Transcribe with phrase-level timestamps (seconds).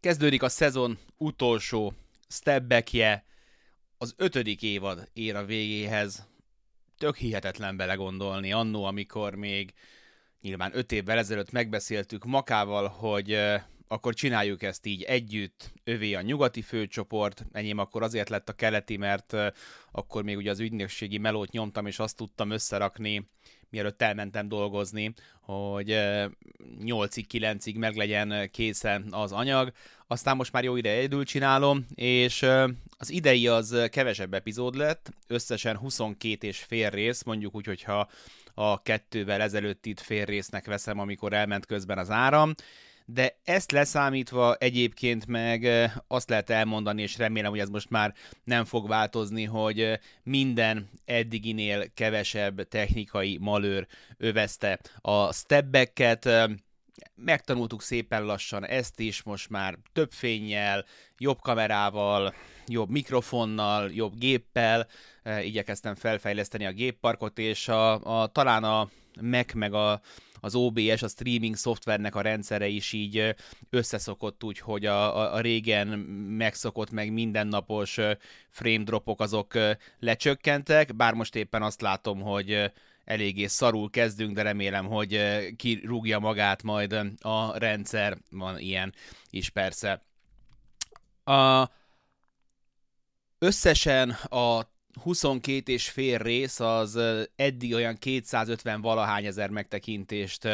[0.00, 1.92] Kezdődik a szezon utolsó
[2.28, 3.24] stepbackje,
[3.98, 6.28] az ötödik évad ér a végéhez.
[6.98, 8.52] Tök hihetetlen belegondolni.
[8.52, 9.74] Annó, amikor még
[10.40, 13.38] nyilván öt évvel ezelőtt megbeszéltük Makával, hogy
[13.88, 18.96] akkor csináljuk ezt így együtt, övé a nyugati főcsoport, enyém akkor azért lett a keleti,
[18.96, 19.36] mert
[19.92, 23.28] akkor még ugye az ügynökségi melót nyomtam, és azt tudtam összerakni,
[23.70, 25.88] mielőtt elmentem dolgozni, hogy
[26.84, 29.72] 8-ig, 9-ig meg legyen készen az anyag.
[30.06, 32.42] Aztán most már jó ide egyedül csinálom, és
[32.98, 38.08] az idei az kevesebb epizód lett, összesen 22 és fél rész, mondjuk úgy, hogyha
[38.54, 42.54] a kettővel ezelőtt itt fél résznek veszem, amikor elment közben az áram,
[43.12, 48.14] de ezt leszámítva egyébként meg azt lehet elmondani, és remélem, hogy ez most már
[48.44, 53.86] nem fog változni, hogy minden eddiginél kevesebb technikai malőr
[54.16, 56.28] övezte a stepbacket,
[57.14, 60.84] megtanultuk szépen lassan ezt is, most már több fényjel,
[61.18, 62.34] jobb kamerával,
[62.66, 64.86] jobb mikrofonnal, jobb géppel,
[65.42, 70.00] igyekeztem felfejleszteni a gépparkot, és a, a talán a Mac meg a
[70.40, 73.34] az OBS, a streaming szoftvernek a rendszere is így
[73.70, 75.88] összeszokott úgy, hogy a, a, a régen
[76.38, 77.98] megszokott meg mindennapos
[78.50, 79.58] frame dropok azok
[79.98, 82.72] lecsökkentek, bár most éppen azt látom, hogy
[83.04, 85.20] eléggé szarul kezdünk, de remélem, hogy
[85.56, 88.94] kirúgja magát majd a rendszer, van ilyen
[89.30, 90.02] is persze.
[91.24, 91.68] A,
[93.38, 94.69] összesen a
[95.02, 96.98] 22 és fél rész az
[97.36, 100.48] eddig olyan 250 valahány ezer megtekintést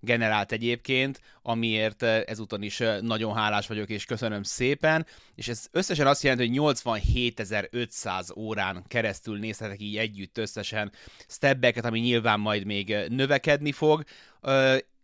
[0.00, 6.22] generált egyébként, amiért ezúton is nagyon hálás vagyok, és köszönöm szépen, és ez összesen azt
[6.22, 10.92] jelenti, hogy 87.500 órán keresztül nézhetek így együtt összesen
[11.28, 14.04] stebbeket, ami nyilván majd még növekedni fog,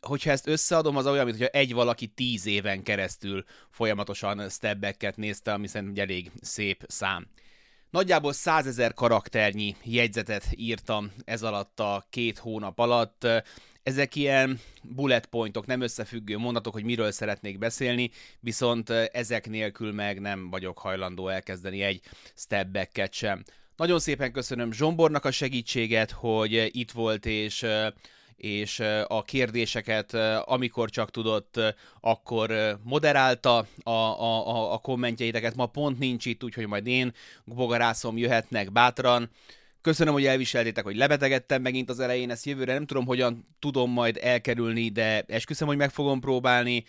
[0.01, 5.67] hogyha ezt összeadom, az olyan, mintha egy valaki tíz éven keresztül folyamatosan stebbeket nézte, ami
[5.67, 7.27] szerintem egy elég szép szám.
[7.91, 13.27] Nagyjából százezer karakternyi jegyzetet írtam ez alatt a két hónap alatt.
[13.83, 18.11] Ezek ilyen bullet pointok, nem összefüggő mondatok, hogy miről szeretnék beszélni,
[18.41, 22.01] viszont ezek nélkül meg nem vagyok hajlandó elkezdeni egy
[22.35, 23.45] step sem.
[23.77, 27.67] Nagyon szépen köszönöm Zsombornak a segítséget, hogy itt volt és
[28.39, 31.61] és a kérdéseket, amikor csak tudott,
[32.01, 35.55] akkor moderálta a, a, a kommentjeiteket.
[35.55, 37.13] Ma pont nincs itt, úgyhogy majd én,
[37.45, 39.31] bogarászom, jöhetnek bátran.
[39.81, 44.19] Köszönöm, hogy elviseltétek, hogy lebetegedtem megint az elején, ezt jövőre nem tudom, hogyan tudom majd
[44.23, 46.85] elkerülni, de esküszöm, hogy meg fogom próbálni.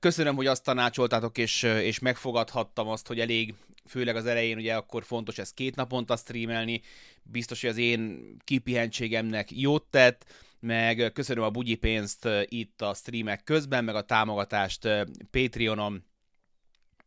[0.00, 3.54] Köszönöm, hogy azt tanácsoltátok, és, és megfogadhattam azt, hogy elég,
[3.86, 6.80] főleg az elején ugye akkor fontos ezt két naponta streamelni.
[7.22, 10.24] Biztos, hogy az én kipihentségemnek jót tett
[10.60, 14.88] meg köszönöm a bugyi pénzt itt a streamek közben, meg a támogatást
[15.30, 16.04] Patreonon.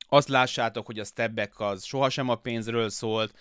[0.08, 3.34] Azt lássátok, hogy a stepback az sohasem a pénzről szólt,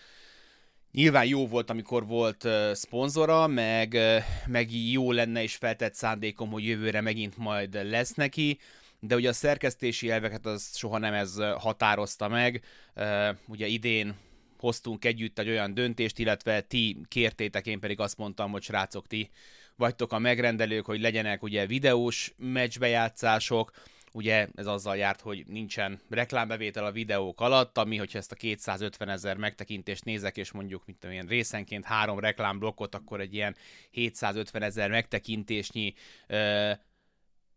[0.92, 6.50] Nyilván jó volt, amikor volt uh, szponzora, meg, uh, meg jó lenne és feltett szándékom,
[6.50, 8.58] hogy jövőre megint majd lesz neki,
[9.00, 12.64] de ugye a szerkesztési elveket az soha nem ez határozta meg.
[12.96, 14.14] Uh, ugye idén
[14.58, 19.30] hoztunk együtt egy olyan döntést, illetve ti kértétek, én pedig azt mondtam, hogy srácok, ti
[19.80, 23.70] vagytok a megrendelők, hogy legyenek ugye videós meccsbejátszások,
[24.12, 29.08] ugye ez azzal járt, hogy nincsen reklámbevétel a videók alatt, ami, hogyha ezt a 250
[29.08, 33.56] ezer megtekintést nézek, és mondjuk mint olyan részenként három reklámblokkot, akkor egy ilyen
[33.90, 35.94] 750 ezer megtekintésnyi
[36.26, 36.70] ö,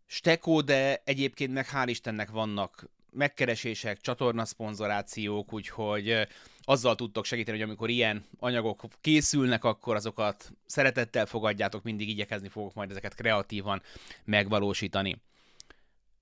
[0.06, 6.26] stekó, de egyébként meg hál' Istennek vannak megkeresések, csatornaszponzorációk, úgyhogy
[6.64, 12.74] azzal tudtok segíteni, hogy amikor ilyen anyagok készülnek, akkor azokat szeretettel fogadjátok, mindig igyekezni fogok
[12.74, 13.82] majd ezeket kreatívan
[14.24, 15.22] megvalósítani.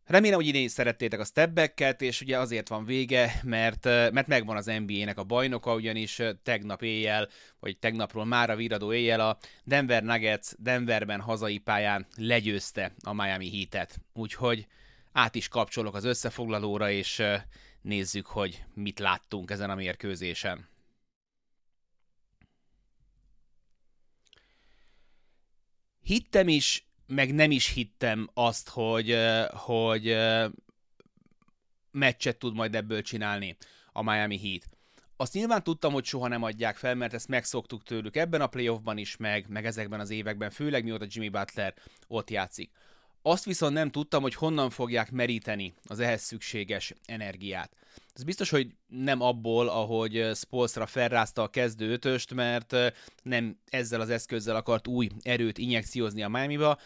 [0.06, 4.56] Remélem, hogy idén is szerettétek a stepbacket, és ugye azért van vége, mert, mert megvan
[4.56, 7.28] az NBA-nek a bajnoka, ugyanis tegnap éjjel,
[7.60, 13.50] vagy tegnapról már a viradó éjjel a Denver Nuggets Denverben hazai pályán legyőzte a Miami
[13.50, 14.00] Heat-et.
[14.14, 14.66] Úgyhogy
[15.12, 17.22] át is kapcsolok az összefoglalóra, és
[17.82, 20.68] nézzük, hogy mit láttunk ezen a mérkőzésen.
[26.02, 29.16] Hittem is, meg nem is hittem azt, hogy,
[29.48, 30.16] hogy
[31.90, 33.56] meccset tud majd ebből csinálni
[33.92, 34.68] a Miami Heat.
[35.16, 38.98] Azt nyilván tudtam, hogy soha nem adják fel, mert ezt megszoktuk tőlük ebben a playoffban
[38.98, 41.74] is, meg, meg ezekben az években, főleg mióta Jimmy Butler
[42.06, 42.70] ott játszik.
[43.22, 47.70] Azt viszont nem tudtam, hogy honnan fogják meríteni az ehhez szükséges energiát.
[48.14, 52.74] Ez biztos, hogy nem abból, ahogy Spolstra felrázta a kezdő ötöst, mert
[53.22, 56.78] nem ezzel az eszközzel akart új erőt injekciózni a Miami-ba.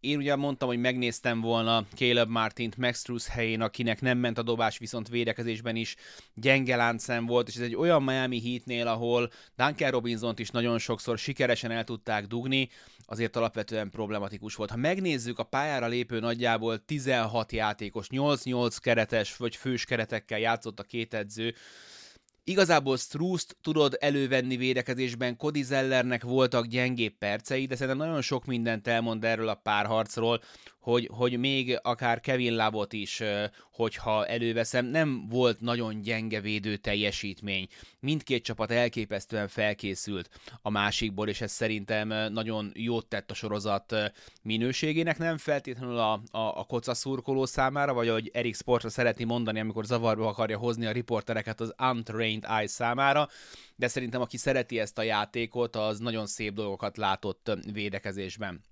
[0.00, 4.42] Én ugye mondtam, hogy megnéztem volna Caleb Martint Max Truss helyén, akinek nem ment a
[4.42, 5.96] dobás, viszont védekezésben is
[6.34, 11.18] gyenge láncszem volt, és ez egy olyan Miami Heatnél, ahol Duncan robinson is nagyon sokszor
[11.18, 12.68] sikeresen el tudták dugni,
[13.06, 14.70] azért alapvetően problematikus volt.
[14.70, 20.82] Ha megnézzük, a pályára lépő nagyjából 16 játékos, 8-8 keretes vagy fős keretekkel játszott a
[20.82, 21.54] két edző,
[22.48, 28.86] Igazából Struszt tudod elővenni védekezésben, Cody Zellernek voltak gyengébb percei, de szerintem nagyon sok mindent
[28.86, 30.40] elmond erről a párharcról,
[30.80, 33.22] hogy, hogy még akár Kevin Labot is,
[33.72, 37.68] hogyha előveszem, nem volt nagyon gyenge védő teljesítmény.
[38.00, 40.30] Mindkét csapat elképesztően felkészült
[40.62, 43.94] a másikból, és ez szerintem nagyon jót tett a sorozat
[44.42, 49.60] minőségének, nem feltétlenül a, a, a koca szurkoló számára, vagy ahogy Erik Sportra szeretni mondani,
[49.60, 53.28] amikor zavarba akarja hozni a riportereket az untrained eye számára,
[53.76, 58.62] de szerintem aki szereti ezt a játékot, az nagyon szép dolgokat látott védekezésben.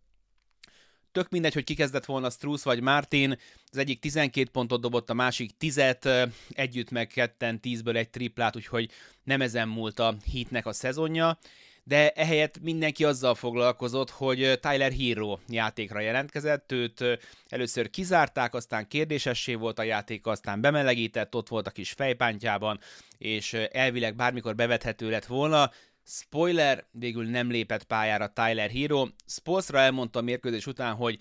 [1.17, 3.39] Tök mindegy, hogy kikezdett volna Struss vagy Martin,
[3.71, 8.91] az egyik 12 pontot dobott, a másik 10-et, együtt meg ketten 10-ből egy triplát, úgyhogy
[9.25, 11.39] nem ezen múlt a hitnek a szezonja.
[11.85, 17.05] De ehelyett mindenki azzal foglalkozott, hogy Tyler Hero játékra jelentkezett, őt
[17.49, 22.81] először kizárták, aztán kérdésessé volt a játék, aztán bemelegített, ott volt a kis fejpántjában,
[23.19, 25.71] és elvileg bármikor bevethető lett volna,
[26.09, 29.07] Spoiler, végül nem lépett pályára Tyler Hero.
[29.27, 31.19] Spolstra elmondta a mérkőzés után, hogy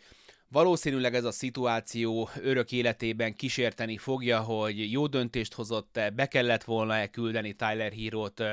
[0.48, 7.08] valószínűleg ez a szituáció örök életében kísérteni fogja, hogy jó döntést hozott-e, be kellett volna-e
[7.08, 8.44] küldeni Tyler Hero-t,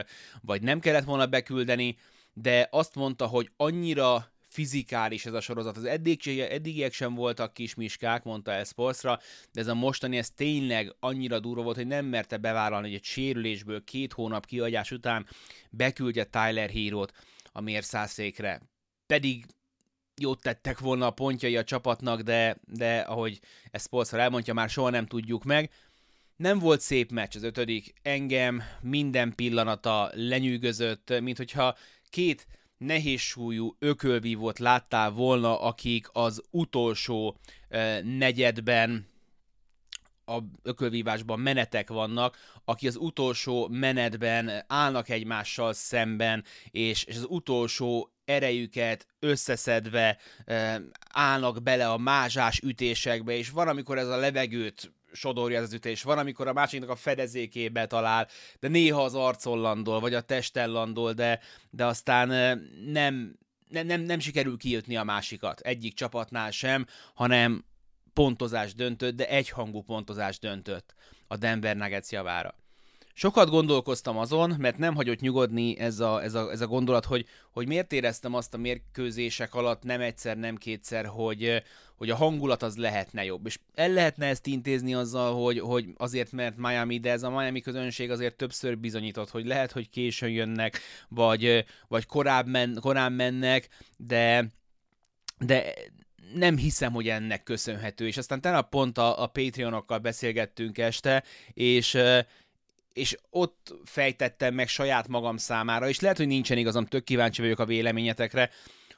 [0.41, 1.97] vagy nem kellett volna beküldeni,
[2.33, 5.77] de azt mondta, hogy annyira fizikális ez a sorozat.
[5.77, 9.19] Az eddig, eddigiek sem voltak kis miskák, mondta el Sportsra,
[9.53, 13.05] de ez a mostani, ez tényleg annyira durva volt, hogy nem merte bevállalni, hogy egy
[13.05, 15.27] sérülésből két hónap kiadás után
[15.71, 17.13] beküldje Tyler Hero-t
[17.53, 18.63] a mérszászékre.
[19.07, 19.47] Pedig
[20.21, 23.41] jót tettek volna a pontjai a csapatnak, de, de ahogy
[23.71, 25.71] ezt Sportsra elmondja, már soha nem tudjuk meg.
[26.37, 31.77] Nem volt szép meccs az ötödik, engem minden pillanata lenyűgözött, mint hogyha
[32.11, 32.47] két
[32.83, 37.37] nehézsúlyú ökölvívót láttál volna, akik az utolsó
[38.03, 39.11] negyedben
[40.25, 48.13] a ökölvívásban menetek vannak, aki az utolsó menetben állnak egymással szemben, és, és az utolsó
[48.25, 50.19] erejüket összeszedve
[51.11, 56.19] állnak bele a mázsás ütésekbe, és van, amikor ez a levegőt sodorja az ütés, van,
[56.19, 58.29] amikor a másiknak a fedezékébe talál,
[58.61, 62.29] de néha az arcon landol, vagy a testen landol, de, de aztán
[62.87, 63.39] nem,
[63.69, 67.65] nem, nem, nem sikerül kijutni a másikat, egyik csapatnál sem, hanem
[68.13, 70.95] pontozás döntött, de egyhangú pontozás döntött
[71.27, 72.55] a Denver Nuggets javára.
[73.15, 77.27] Sokat gondolkoztam azon, mert nem hagyott nyugodni ez a, ez a, ez a gondolat, hogy,
[77.51, 81.63] hogy miért éreztem azt a mérkőzések alatt nem egyszer, nem kétszer, hogy,
[81.97, 83.47] hogy a hangulat az lehetne jobb.
[83.47, 87.61] És el lehetne ezt intézni azzal, hogy, hogy azért, mert Miami, de ez a Miami
[87.61, 93.69] közönség azért többször bizonyított, hogy lehet, hogy későn jönnek, vagy, vagy korább men, korán mennek,
[93.97, 94.47] de,
[95.39, 95.75] de
[96.35, 98.07] nem hiszem, hogy ennek köszönhető.
[98.07, 101.23] És aztán tegnap pont a, a Patreonokkal beszélgettünk este,
[101.53, 101.99] és
[102.93, 107.59] és ott fejtettem meg saját magam számára, és lehet, hogy nincsen igazam, tök kíváncsi vagyok
[107.59, 108.51] a véleményetekre,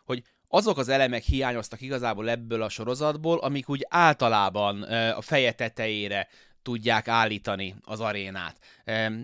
[0.04, 4.82] hogy azok az elemek hiányoztak igazából ebből a sorozatból, amik úgy általában
[5.12, 6.28] a feje tetejére
[6.62, 8.56] tudják állítani az arénát.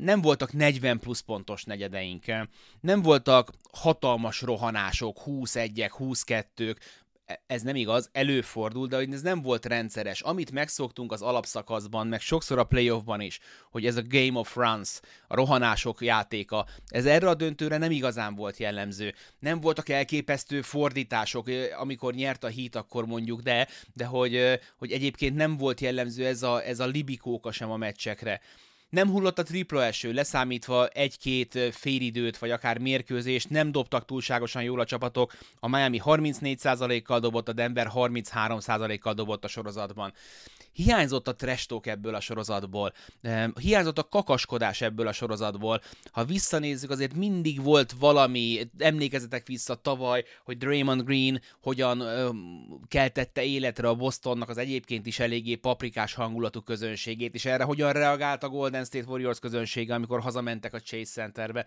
[0.01, 2.25] Nem voltak 40 plusz pontos negyedeink,
[2.81, 6.77] nem voltak hatalmas rohanások, 21-ek, 22-k,
[7.47, 10.21] ez nem igaz, előfordul, de hogy ez nem volt rendszeres.
[10.21, 13.39] Amit megszoktunk az alapszakaszban, meg sokszor a playoffban is,
[13.71, 18.35] hogy ez a Game of Runs, a rohanások játéka, ez erre a döntőre nem igazán
[18.35, 19.15] volt jellemző.
[19.39, 25.37] Nem voltak elképesztő fordítások, amikor nyert a hit, akkor mondjuk, de, de hogy, hogy egyébként
[25.37, 28.41] nem volt jellemző ez a, ez a libikóka sem a meccsekre.
[28.91, 34.81] Nem hullott a tripla eső, leszámítva egy-két félidőt, vagy akár mérkőzést, nem dobtak túlságosan jól
[34.81, 35.33] a csapatok.
[35.61, 40.13] A Miami 34%-kal dobott, a Denver 33%-kal dobott a sorozatban.
[40.73, 42.93] Hiányzott a trestok ebből a sorozatból,
[43.61, 45.81] hiányzott a kakaskodás ebből a sorozatból.
[46.11, 52.03] Ha visszanézzük, azért mindig volt valami, emlékezetek vissza tavaly, hogy Draymond Green hogyan
[52.89, 58.43] keltette életre a Bostonnak az egyébként is eléggé paprikás hangulatú közönségét, és erre hogyan reagált
[58.43, 61.67] a Golden State Warriors közönsége, amikor hazamentek a Chase Centerbe.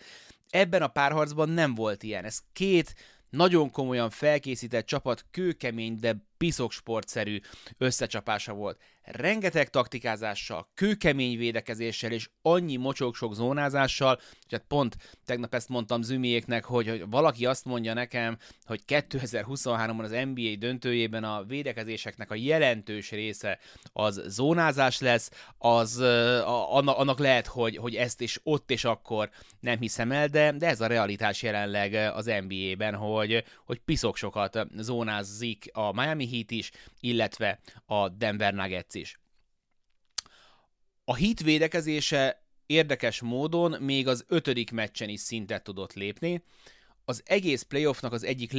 [0.49, 2.25] Ebben a párharcban nem volt ilyen.
[2.25, 2.95] Ez két
[3.29, 7.39] nagyon komolyan felkészített csapat, kőkemény, de piszok sportszerű
[7.77, 8.81] összecsapása volt.
[9.01, 14.95] Rengeteg taktikázással, kőkemény védekezéssel és annyi mocsok sok zónázással, és hát pont
[15.25, 21.23] tegnap ezt mondtam Zümiéknek, hogy, hogy valaki azt mondja nekem, hogy 2023-ban az NBA döntőjében
[21.23, 23.59] a védekezéseknek a jelentős része
[23.93, 29.79] az zónázás lesz, az a, annak lehet, hogy, hogy ezt is ott és akkor nem
[29.79, 35.69] hiszem el, de, de ez a realitás jelenleg az NBA-ben, hogy, hogy piszok sokat zónázik
[35.73, 39.19] a Miami Heat is, illetve a Denver Nuggets is.
[41.05, 46.43] A hit védekezése érdekes módon még az ötödik meccsen is szintet tudott lépni.
[47.05, 48.51] Az egész playoffnak az egyik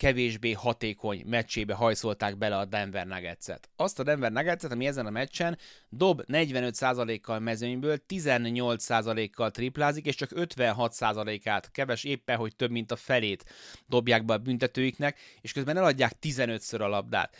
[0.00, 3.70] legkevésbé hatékony meccsébe hajszolták bele a Denver Nuggets-et.
[3.76, 10.30] Azt a Denver Nuggets-et, ami ezen a meccsen dob 45%-kal mezőnyből, 18%-kal triplázik, és csak
[10.34, 13.44] 56%-át, keves éppen, hogy több mint a felét
[13.86, 17.36] dobják be a büntetőiknek, és közben eladják 15-ször a labdát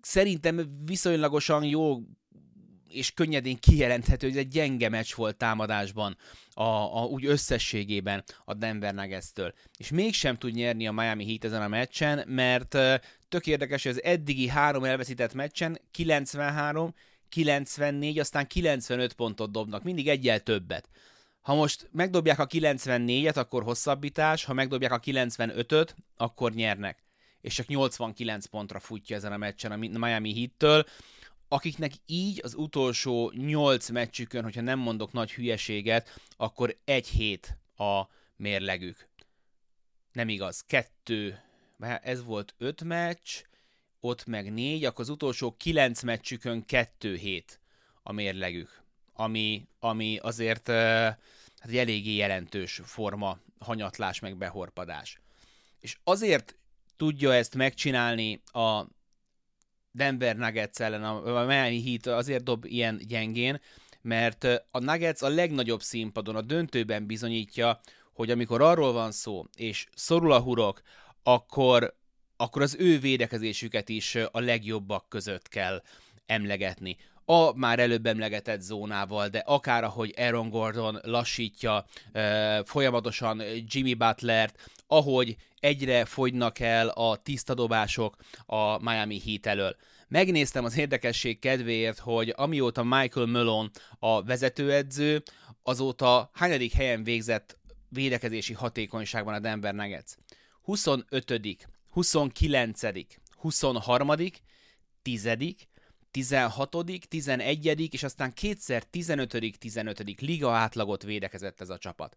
[0.00, 1.98] szerintem viszonylagosan jó
[2.94, 6.16] és könnyedén kijelenthető, hogy ez egy gyenge meccs volt támadásban,
[6.54, 9.54] a, a, úgy összességében a Denver Nuggets-től.
[9.78, 12.76] És mégsem tud nyerni a Miami Heat ezen a meccsen, mert
[13.28, 16.94] tök érdekes, hogy az eddigi három elveszített meccsen 93,
[17.28, 20.88] 94, aztán 95 pontot dobnak, mindig egyel többet.
[21.40, 27.04] Ha most megdobják a 94-et, akkor hosszabbítás, ha megdobják a 95-öt, akkor nyernek
[27.44, 30.84] és csak 89 pontra futja ezen a meccsen a Miami Heat-től,
[31.48, 38.02] akiknek így az utolsó 8 meccsükön, hogyha nem mondok nagy hülyeséget, akkor egy hét a
[38.36, 39.08] mérlegük.
[40.12, 41.42] Nem igaz, kettő,
[42.02, 43.42] ez volt öt meccs,
[44.00, 47.60] ott meg négy, akkor az utolsó kilenc meccsükön kettő hét
[48.02, 48.82] a mérlegük,
[49.12, 51.18] ami, ami azért hát
[51.62, 55.20] egy eléggé jelentős forma hanyatlás meg behorpadás.
[55.80, 56.56] És azért
[56.96, 58.84] tudja ezt megcsinálni a
[59.94, 63.60] Denver Nuggets ellen, a Miami Heat azért dob ilyen gyengén,
[64.02, 67.80] mert a Nuggets a legnagyobb színpadon, a döntőben bizonyítja,
[68.12, 70.82] hogy amikor arról van szó, és szorul a hurok,
[71.22, 71.96] akkor,
[72.36, 75.82] akkor az ő védekezésüket is a legjobbak között kell
[76.26, 81.84] emlegetni a már előbb emlegetett zónával, de akár ahogy Aaron Gordon lassítja
[82.64, 88.16] folyamatosan Jimmy Butlert, ahogy egyre fogynak el a tiszta dobások
[88.46, 89.76] a Miami Heat elől.
[90.08, 95.22] Megnéztem az érdekesség kedvéért, hogy amióta Michael Malone a vezetőedző,
[95.62, 100.12] azóta hányadik helyen végzett védekezési hatékonyságban a Denver Nuggets?
[100.62, 102.80] 25 29
[103.36, 104.12] 23
[105.02, 105.28] 10
[106.14, 106.76] 16
[107.08, 112.16] 11 és aztán kétszer 15 15 liga átlagot védekezett ez a csapat.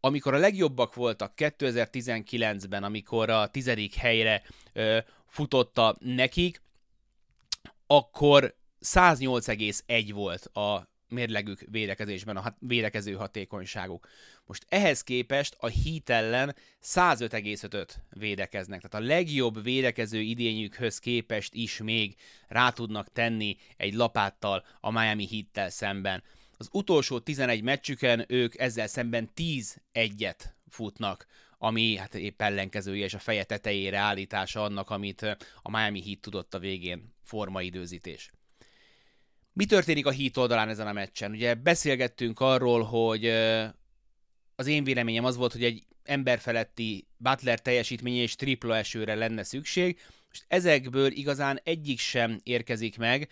[0.00, 6.62] Amikor a legjobbak voltak 2019-ben, amikor a tizedik helyre ö, futotta nekik,
[7.86, 14.08] akkor 108,1 volt a mérlegük védekezésben, a védekező hatékonyságuk.
[14.46, 21.78] Most ehhez képest a Heat ellen 105,5 védekeznek, tehát a legjobb védekező idényükhöz képest is
[21.78, 22.16] még
[22.48, 26.22] rá tudnak tenni egy lapáttal a Miami Heat-tel szemben.
[26.56, 31.26] Az utolsó 11 meccsüken ők ezzel szemben 10-1-et futnak,
[31.58, 35.22] ami hát épp ellenkezője és a feje tetejére állítása annak, amit
[35.62, 38.30] a Miami Heat tudott a végén formaidőzítés.
[39.52, 41.30] Mi történik a Heat oldalán ezen a meccsen?
[41.30, 43.26] Ugye beszélgettünk arról, hogy
[44.56, 49.98] az én véleményem az volt, hogy egy emberfeletti Butler teljesítménye és tripla esőre lenne szükség.
[50.28, 53.28] Most ezekből igazán egyik sem érkezik meg,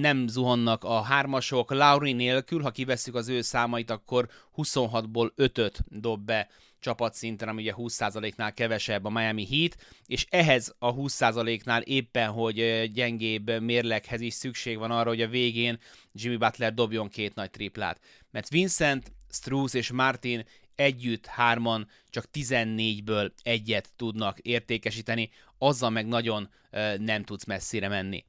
[0.00, 1.70] nem zuhannak a hármasok.
[1.70, 6.48] Lauri nélkül, ha kivesszük az ő számait, akkor 26-ból 5-öt dob be
[6.82, 13.60] csapatszinten, ami ugye 20%-nál kevesebb a Miami Heat, és ehhez a 20%-nál éppen, hogy gyengébb
[13.60, 15.78] mérleghez is szükség van arra, hogy a végén
[16.12, 18.00] Jimmy Butler dobjon két nagy triplát.
[18.30, 26.50] Mert Vincent, Struz és Martin együtt hárman csak 14-ből egyet tudnak értékesíteni, azzal meg nagyon
[26.98, 28.24] nem tudsz messzire menni.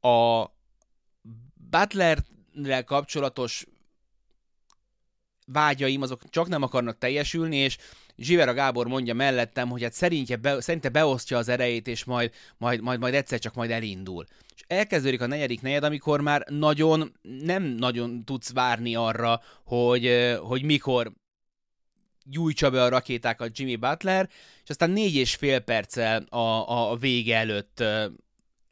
[0.00, 0.44] A
[1.70, 3.66] Butlerrel kapcsolatos
[5.52, 7.76] vágyaim azok csak nem akarnak teljesülni, és
[8.16, 12.80] Zsivera Gábor mondja mellettem, hogy hát szerinte, be, szerinte beosztja az erejét, és majd, majd,
[12.80, 14.26] majd, majd egyszer csak majd elindul.
[14.54, 20.62] És elkezdődik a negyedik negyed, amikor már nagyon, nem nagyon tudsz várni arra, hogy, hogy
[20.62, 21.12] mikor
[22.24, 24.28] gyújtsa be a rakétákat Jimmy Butler,
[24.62, 27.84] és aztán négy és fél perccel a, a vége előtt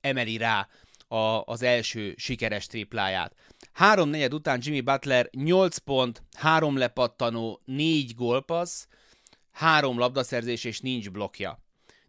[0.01, 0.69] emeli rá
[1.09, 3.35] a, az első sikeres tripláját.
[3.77, 8.87] Három negyed után Jimmy Butler 8 pont, 3 lepattanó, 4 gólpassz,
[9.53, 11.61] 3 labdaszerzés és nincs blokja.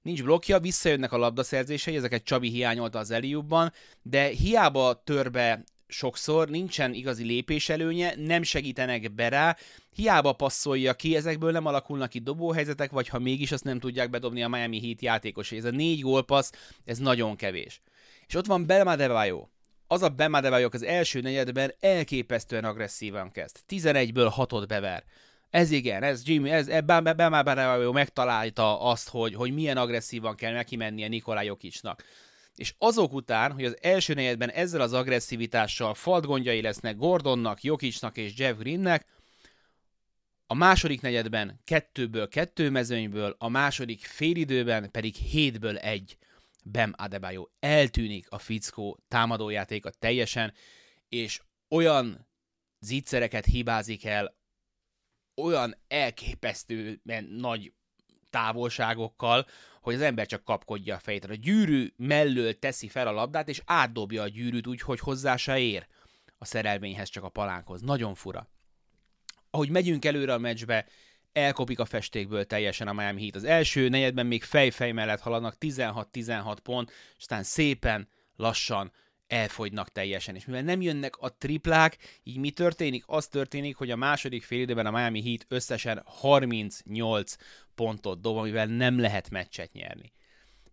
[0.01, 6.93] nincs blokkja, visszajönnek a labdaszerzései, ezeket Csabi hiányolta az Eliubban, de hiába törbe sokszor, nincsen
[6.93, 9.57] igazi lépéselőnye, nem segítenek be rá,
[9.95, 14.43] hiába passzolja ki, ezekből nem alakulnak ki dobóhelyzetek, vagy ha mégis azt nem tudják bedobni
[14.43, 15.57] a Miami Heat játékosai.
[15.57, 16.51] Ez a négy gólpassz,
[16.85, 17.81] ez nagyon kevés.
[18.27, 19.47] És ott van Belma Debajo.
[19.87, 23.57] Az a Belma Debajo az első negyedben elképesztően agresszívan kezd.
[23.69, 25.03] 11-ből 6-ot bever.
[25.49, 30.75] Ez igen, ez Jimmy, ez Belma Debajo megtalálta azt, hogy, hogy milyen agresszívan kell neki
[30.75, 32.03] mennie Nikolaj Jokicsnak
[32.57, 38.17] és azok után, hogy az első negyedben ezzel az agresszivitással falt gondjai lesznek Gordonnak, Jokicsnak
[38.17, 39.05] és Jeff Greennek,
[40.47, 46.17] a második negyedben kettőből kettő mezőnyből, a második félidőben pedig hétből egy
[46.71, 47.45] Bem Adebayo.
[47.59, 50.53] Eltűnik a fickó támadójátéka teljesen,
[51.09, 52.27] és olyan
[52.79, 54.35] zicsereket hibázik el,
[55.35, 57.73] olyan elképesztően nagy
[58.29, 59.45] távolságokkal,
[59.81, 61.25] hogy az ember csak kapkodja a fejét.
[61.25, 65.59] A gyűrű mellől teszi fel a labdát, és átdobja a gyűrűt úgy, hogy hozzá se
[65.59, 65.87] ér
[66.37, 67.81] a szerelvényhez, csak a palánkhoz.
[67.81, 68.49] Nagyon fura.
[69.49, 70.85] Ahogy megyünk előre a meccsbe,
[71.37, 73.35] elkopik a festékből teljesen a Miami Heat.
[73.35, 78.91] Az első negyedben még fej-fej mellett haladnak 16-16 pont, és aztán szépen, lassan
[79.27, 80.35] elfogynak teljesen.
[80.35, 83.03] És mivel nem jönnek a triplák, így mi történik?
[83.05, 87.35] Az történik, hogy a második fél időben a Miami Heat összesen 38
[87.75, 90.11] pontot dob, amivel nem lehet meccset nyerni.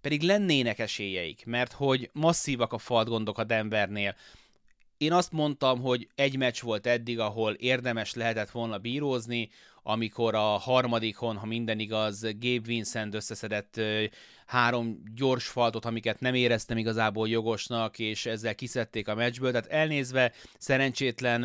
[0.00, 4.16] Pedig lennének esélyeik, mert hogy masszívak a faltgondok a Denvernél.
[5.04, 9.50] Én azt mondtam, hogy egy meccs volt eddig, ahol érdemes lehetett volna bírózni,
[9.82, 13.80] amikor a harmadikon, ha minden igaz, Gabe Vincent összeszedett
[14.46, 19.50] három gyors faltot, amiket nem éreztem igazából jogosnak, és ezzel kiszedték a meccsből.
[19.50, 21.40] Tehát elnézve szerencsétlen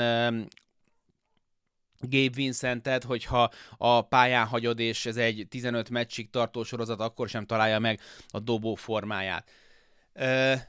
[2.00, 7.46] Gabe Vincentet, hogyha a pályán hagyod, és ez egy 15 meccsig tartó sorozat, akkor sem
[7.46, 9.52] találja meg a dobó formáját.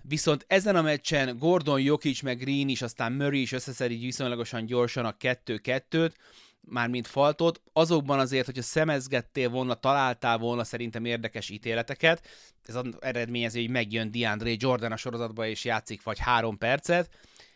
[0.02, 5.04] Viszont ezen a meccsen Gordon, Jokic, meg Green is, aztán Murray is összeszedi viszonylagosan gyorsan
[5.04, 6.12] a 2-2-t,
[6.60, 12.28] mármint faltot, azokban azért, hogyha szemezgettél volna, találtál volna szerintem érdekes ítéleteket,
[12.66, 17.10] ez az eredményező, hogy megjön DeAndre Jordan a sorozatba és játszik vagy három percet,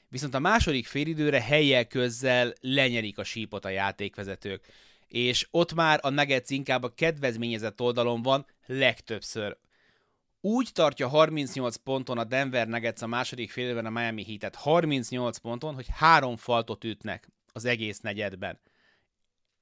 [0.08, 4.64] viszont a második félidőre helyjel közzel lenyerik a sípot a játékvezetők.
[5.08, 9.56] És ott már a Nuggets inkább a kedvezményezett oldalon van legtöbbször.
[10.46, 15.74] Úgy tartja 38 ponton a Denver Nuggets a második félidőben a Miami Heat-et 38 ponton,
[15.74, 18.60] hogy három faltot ütnek az egész negyedben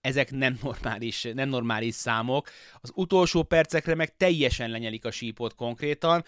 [0.03, 2.49] ezek nem normális, nem normális számok.
[2.81, 6.25] Az utolsó percekre meg teljesen lenyelik a sípot konkrétan,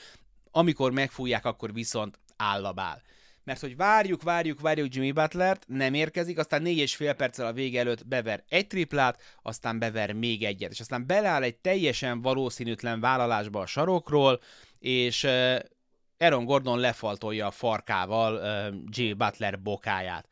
[0.50, 3.02] amikor megfújják, akkor viszont állabál.
[3.44, 7.52] Mert hogy várjuk, várjuk, várjuk Jimmy Butlert, nem érkezik, aztán négy és fél perccel a
[7.52, 13.00] vége előtt bever egy triplát, aztán bever még egyet, és aztán beleáll egy teljesen valószínűtlen
[13.00, 14.40] vállalásba a sarokról,
[14.78, 15.24] és
[16.18, 18.40] Aaron Gordon lefaltolja a farkával
[18.88, 20.28] Jimmy Butler bokáját.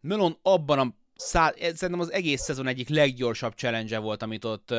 [0.00, 4.70] Melon abban a szá- szerintem az egész szezon egyik leggyorsabb challenge volt, amit ott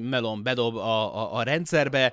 [0.00, 2.12] Melon bedob a, a, a rendszerbe,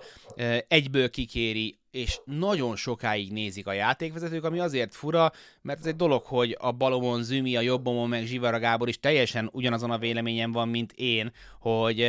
[0.68, 6.24] egyből kikéri, és nagyon sokáig nézik a játékvezetők, ami azért fura, mert ez egy dolog,
[6.24, 10.68] hogy a balomon Zümi, a jobbomon meg Zsivara Gábor is teljesen ugyanazon a véleményem van,
[10.68, 12.02] mint én, hogy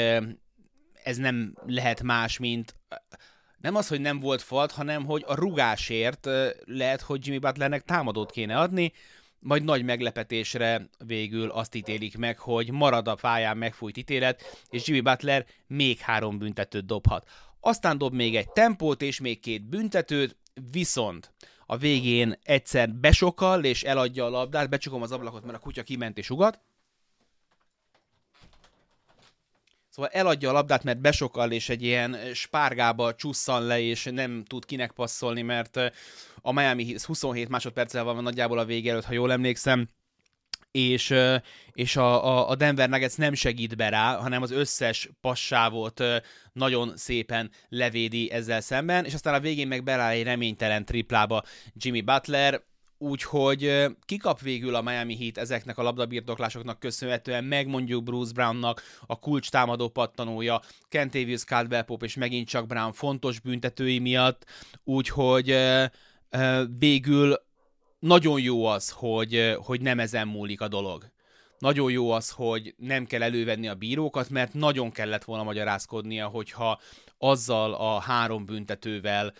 [1.02, 2.74] ez nem lehet más, mint
[3.60, 6.28] nem az, hogy nem volt falt, hanem hogy a rugásért
[6.64, 8.92] lehet, hogy Jimmy Butlernek támadót kéne adni,
[9.38, 15.00] majd nagy meglepetésre végül azt ítélik meg, hogy marad a pályán megfújt ítélet, és Jimmy
[15.00, 17.28] Butler még három büntetőt dobhat.
[17.66, 20.36] Aztán dob még egy tempót és még két büntetőt,
[20.72, 21.32] viszont
[21.66, 26.18] a végén egyszer besokal és eladja a labdát, becsukom az ablakot, mert a kutya kiment
[26.18, 26.60] és ugat,
[29.88, 34.64] Szóval eladja a labdát, mert besokal, és egy ilyen spárgába csusszan le, és nem tud
[34.64, 35.76] kinek passzolni, mert
[36.42, 39.88] a Miami 27 másodperccel van nagyjából a vége előtt, ha jól emlékszem,
[40.74, 41.14] és,
[41.72, 46.02] és a, a Denver Nuggets nem segít be rá, hanem az összes passávot
[46.52, 52.00] nagyon szépen levédi ezzel szemben, és aztán a végén meg beláll egy reménytelen triplába Jimmy
[52.00, 52.62] Butler,
[52.98, 59.18] úgyhogy kikap végül a Miami Heat ezeknek a labdabirtoklásoknak köszönhetően, meg mondjuk Bruce Brownnak a
[59.18, 64.44] kulcs támadó pattanója, Kentavious Caldwell Pope és megint csak Brown fontos büntetői miatt,
[64.84, 65.56] úgyhogy
[66.78, 67.42] végül
[68.04, 71.10] nagyon jó az, hogy, hogy nem ezen múlik a dolog.
[71.58, 76.80] Nagyon jó az, hogy nem kell elővenni a bírókat, mert nagyon kellett volna magyarázkodnia, hogyha
[77.18, 79.32] azzal a három büntetővel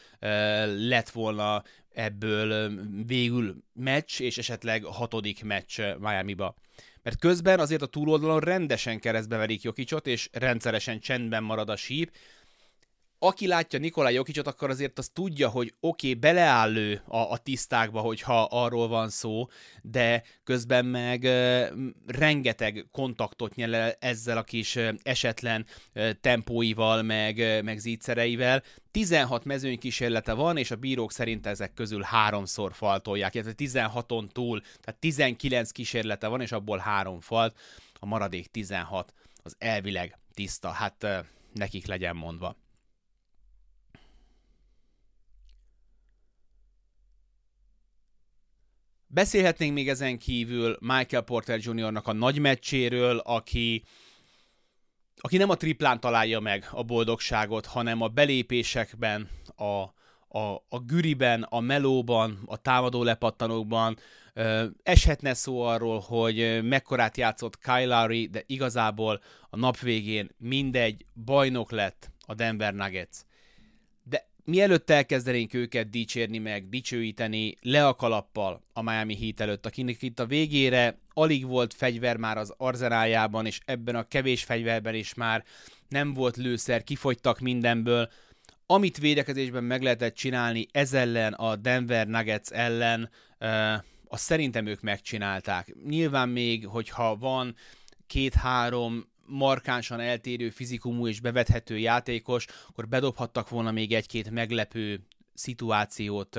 [0.88, 2.70] lett volna ebből
[3.06, 6.54] végül meccs, és esetleg hatodik meccs Miami-ba.
[7.02, 12.10] Mert közben azért a túloldalon rendesen keresztbe verik Jokicsot, és rendszeresen csendben marad a síp,
[13.26, 17.36] aki látja Nikola Jokicsot, akkor azért az tudja, hogy oké, okay, beleáll ő a, a
[17.36, 19.46] tisztákba, hogyha arról van szó,
[19.82, 21.72] de közben meg e,
[22.06, 28.62] rengeteg kontaktot nyel ezzel a kis e, esetlen e, tempóival, meg, e, meg zígyszereivel.
[28.90, 34.60] 16 mezőny kísérlete van, és a bírók szerint ezek közül háromszor faltolják, illetve 16-on túl,
[34.60, 37.58] tehát 19 kísérlete van, és abból három falt,
[37.92, 42.56] a maradék 16 az elvileg tiszta, hát e, nekik legyen mondva.
[49.14, 53.84] Beszélhetnénk még ezen kívül Michael Porter Jr.-nak a nagy meccséről, aki,
[55.16, 59.64] aki nem a triplán találja meg a boldogságot, hanem a belépésekben, a,
[60.38, 63.98] a, a güriben, a melóban, a támadó lepattanókban.
[64.82, 72.10] Eshetne szó arról, hogy mekkorát játszott Kyle de igazából a nap végén mindegy, bajnok lett
[72.26, 73.16] a Denver Nuggets
[74.44, 80.20] mielőtt elkezdenénk őket dicsérni meg, dicsőíteni le a kalappal a Miami Heat előtt, akinek itt
[80.20, 85.44] a végére alig volt fegyver már az arzenájában, és ebben a kevés fegyverben is már
[85.88, 88.10] nem volt lőszer, kifogytak mindenből.
[88.66, 93.10] Amit védekezésben meg lehetett csinálni ez ellen, a Denver Nuggets ellen,
[94.08, 95.74] azt szerintem ők megcsinálták.
[95.86, 97.54] Nyilván még, hogyha van
[98.06, 105.00] két-három markánsan eltérő fizikumú és bevethető játékos, akkor bedobhattak volna még egy-két meglepő
[105.34, 106.38] szituációt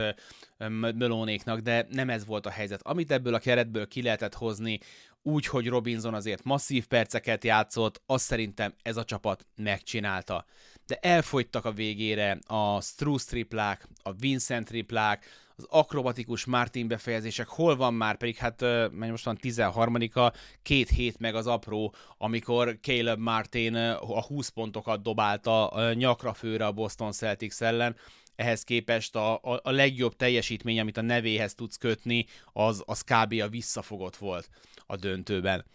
[0.95, 2.81] Melónéknak, de nem ez volt a helyzet.
[2.83, 4.79] Amit ebből a keretből ki lehetett hozni,
[5.21, 10.45] úgy, hogy Robinson azért masszív perceket játszott, azt szerintem ez a csapat megcsinálta.
[10.87, 15.25] De elfogytak a végére a Struss triplák, a Vincent triplák,
[15.57, 21.19] az akrobatikus Martin befejezések, hol van már, pedig hát mert most van 13-a, két hét
[21.19, 27.61] meg az apró, amikor Caleb Martin a 20 pontokat dobálta nyakra főre a Boston Celtics
[27.61, 27.95] ellen,
[28.35, 33.41] ehhez képest a, a, a legjobb teljesítmény, amit a nevéhez tudsz kötni, az, az kb.
[33.41, 34.49] a visszafogott volt
[34.85, 35.65] a döntőben.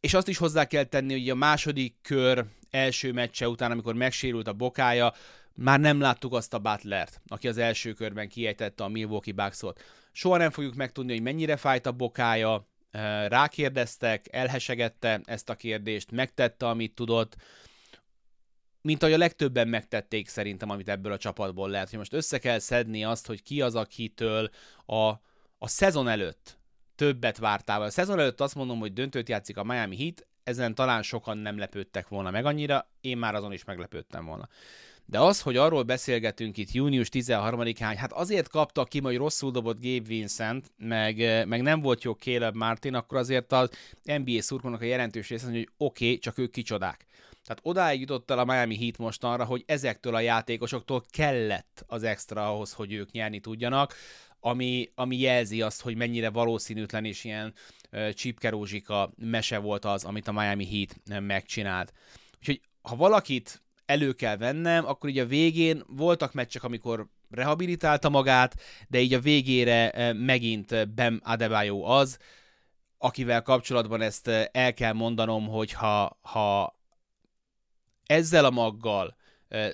[0.00, 4.48] És azt is hozzá kell tenni, hogy a második kör első meccse után, amikor megsérült
[4.48, 5.12] a bokája,
[5.60, 9.82] már nem láttuk azt a Butlert, aki az első körben kiejtette a Milwaukee Bucks-ot.
[10.12, 12.68] Soha nem fogjuk megtudni, hogy mennyire fájt a bokája,
[13.28, 17.36] rákérdeztek, elhesegette ezt a kérdést, megtette, amit tudott,
[18.82, 21.88] mint ahogy a legtöbben megtették szerintem, amit ebből a csapatból lehet.
[21.88, 24.50] Hogy most össze kell szedni azt, hogy ki az, akitől
[24.86, 25.08] a,
[25.58, 26.58] a szezon előtt
[26.94, 27.82] többet vártál.
[27.82, 31.58] A szezon előtt azt mondom, hogy döntőt játszik a Miami Heat, ezen talán sokan nem
[31.58, 34.48] lepődtek volna meg annyira, én már azon is meglepődtem volna.
[35.10, 39.82] De az, hogy arról beszélgetünk itt június 13-án, hát azért kapta ki, hogy rosszul dobott
[39.82, 43.70] Gabe Vincent, meg, meg nem volt jó Caleb Martin, akkor azért az
[44.02, 47.06] NBA szurkolnak a jelentős része, hogy oké, okay, csak ők kicsodák.
[47.44, 52.48] Tehát odáig jutott el a Miami Heat mostanra, hogy ezektől a játékosoktól kellett az extra
[52.52, 53.94] ahhoz, hogy ők nyerni tudjanak,
[54.40, 57.54] ami, ami jelzi azt, hogy mennyire valószínűtlen és ilyen
[57.92, 61.92] uh, csipkerózsika mese volt az, amit a Miami Heat megcsinált.
[62.38, 68.54] Úgyhogy ha valakit elő kell vennem, akkor így a végén voltak meccsek, amikor rehabilitálta magát,
[68.88, 72.18] de így a végére megint Bem Adebayo az,
[72.98, 76.78] akivel kapcsolatban ezt el kell mondanom, hogy ha, ha
[78.06, 79.16] ezzel a maggal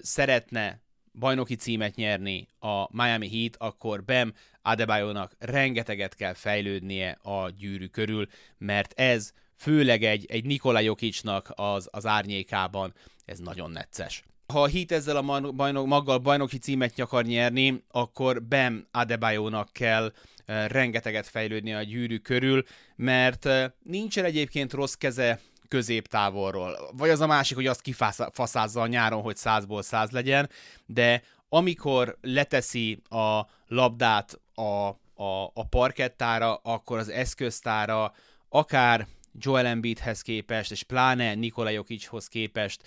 [0.01, 7.87] szeretne bajnoki címet nyerni a Miami Heat, akkor Bem Adebayo-nak rengeteget kell fejlődnie a gyűrű
[7.87, 8.27] körül,
[8.59, 12.95] mert ez főleg egy, egy Nikola Jokicsnak az, az árnyékában
[13.27, 14.25] ez nagyon necces.
[14.47, 20.05] Ha a Heat ezzel a bajnok, maggal bajnoki címet akar nyerni, akkor Bem Adebayo-nak kell
[20.05, 22.65] uh, rengeteget fejlődni a gyűrű körül,
[22.97, 26.91] mert uh, nincsen egyébként rossz keze középtávolról.
[26.97, 30.51] Vagy az a másik, hogy azt kifaszázza a nyáron, hogy százból száz legyen,
[30.87, 34.63] de amikor leteszi a labdát a,
[35.23, 38.13] a, a parkettára, akkor az eszköztára
[38.49, 39.07] akár
[39.39, 42.83] Joel Embiidhez képest, és pláne Nikola Jokichoz képest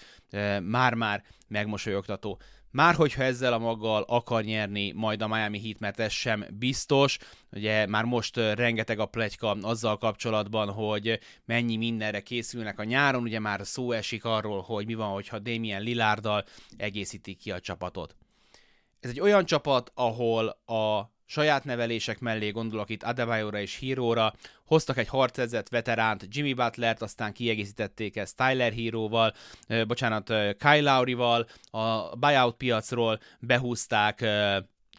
[0.62, 2.40] már-már megmosolyogtató.
[2.72, 7.18] Már hogyha ezzel a maggal akar nyerni majd a Miami Heat, mert ez sem biztos,
[7.52, 13.40] ugye már most rengeteg a plegyka azzal kapcsolatban, hogy mennyi mindenre készülnek a nyáron, ugye
[13.40, 16.46] már szó esik arról, hogy mi van, hogyha Damien Lillarddal
[16.78, 18.16] egészítik ki a csapatot.
[19.00, 24.34] Ez egy olyan csapat, ahol a saját nevelések mellé gondolok itt Adebayo-ra és Hero-ra,
[24.66, 29.34] hoztak egy harcedzett veteránt, Jimmy Butlert, aztán kiegészítették ezt Tyler Hero-val,
[29.68, 34.26] euh, bocsánat, Kyle Lowry-val, a buyout piacról behúzták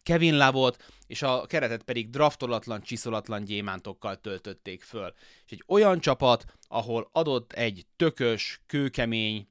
[0.02, 5.14] Kevin Lavot, és a keretet pedig draftolatlan, csiszolatlan gyémántokkal töltötték föl.
[5.46, 9.48] És egy olyan csapat, ahol adott egy tökös, kőkemény,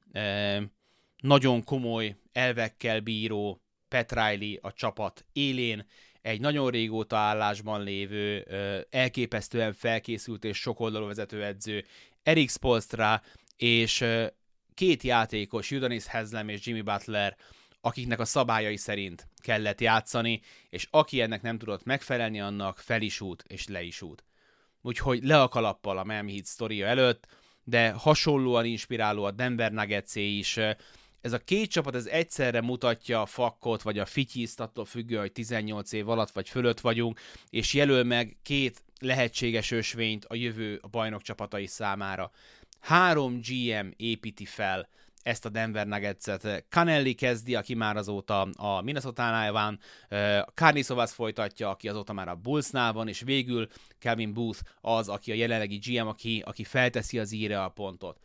[1.16, 5.86] nagyon komoly elvekkel bíró Pat Riley a csapat élén,
[6.22, 8.46] egy nagyon régóta állásban lévő,
[8.90, 11.84] elképesztően felkészült és sokoldalú vezetőedző,
[12.22, 13.22] Erik Spolstra,
[13.56, 14.04] és
[14.74, 17.36] két játékos, Judanis Hezlem és Jimmy Butler,
[17.80, 23.20] akiknek a szabályai szerint kellett játszani, és aki ennek nem tudott megfelelni, annak fel is
[23.20, 24.24] út és le is út.
[24.82, 27.26] Úgyhogy le a kalappal a Miami Heat sztoria előtt,
[27.64, 30.58] de hasonlóan inspiráló a Denver nuggets is.
[31.20, 35.32] Ez a két csapat ez egyszerre mutatja a fakkot, vagy a fityiszt, attól függően, hogy
[35.32, 40.88] 18 év alatt vagy fölött vagyunk, és jelöl meg két lehetséges ösvényt a jövő a
[40.88, 42.30] bajnok csapatai számára.
[42.80, 44.88] Három GM építi fel
[45.22, 46.64] ezt a Denver Nuggets-et.
[46.68, 49.78] Canelli kezdi, aki már azóta a Minnesota-nál van,
[50.54, 55.30] Carney Szovász folytatja, aki azóta már a Bullsnál van, és végül Kelvin Booth az, aki
[55.30, 58.18] a jelenlegi GM, aki, aki felteszi az íre a pontot.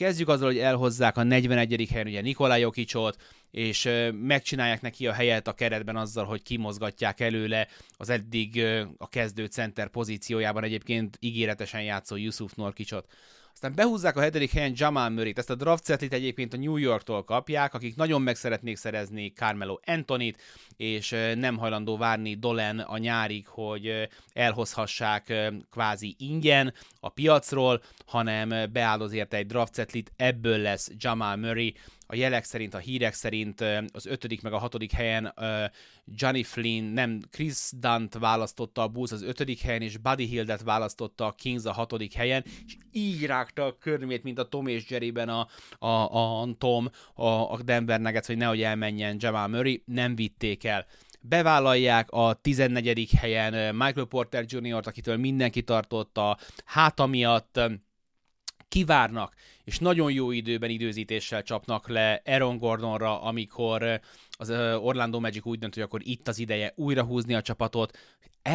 [0.00, 1.88] Kezdjük azzal, hogy elhozzák a 41.
[1.90, 7.68] helyen ugye Nikolaj Jokicsot, és megcsinálják neki a helyet a keretben azzal, hogy kimozgatják előle
[7.96, 8.64] az eddig
[8.98, 13.06] a kezdő center pozíciójában egyébként ígéretesen játszó Yusuf Norkicsot.
[13.62, 17.24] Aztán behúzzák a hetedik helyen Jamal Murray-t, ezt a draft setlit egyébként a New Yorktól
[17.24, 20.42] kapják, akik nagyon meg szeretnék szerezni Carmelo Antonit,
[20.76, 29.12] és nem hajlandó várni Dolan a nyárig, hogy elhozhassák kvázi ingyen a piacról, hanem beáldoz
[29.12, 31.74] érte egy draft setlit, ebből lesz Jamal Murray,
[32.10, 35.34] a jelek szerint, a hírek szerint az ötödik meg a hatodik helyen
[36.04, 41.26] Johnny Flynn, nem Chris Dunt választotta a Bulls az ötödik helyen, és Buddy Hildet választotta
[41.26, 45.28] a Kings a hatodik helyen, és így rágta a körmét, mint a Tom és Jerryben
[45.28, 50.64] a, a, a Tom, a, a Denver Nuggets, hogy nehogy elmenjen Jamal Murray, nem vitték
[50.64, 50.86] el
[51.20, 53.10] bevállalják a 14.
[53.18, 57.60] helyen Michael Porter Jr.-t, akitől mindenki tartott a háta miatt,
[58.70, 65.58] kivárnak, és nagyon jó időben időzítéssel csapnak le Aaron Gordonra, amikor az Orlando Magic úgy
[65.58, 67.98] dönt, hogy akkor itt az ideje újra húzni a csapatot.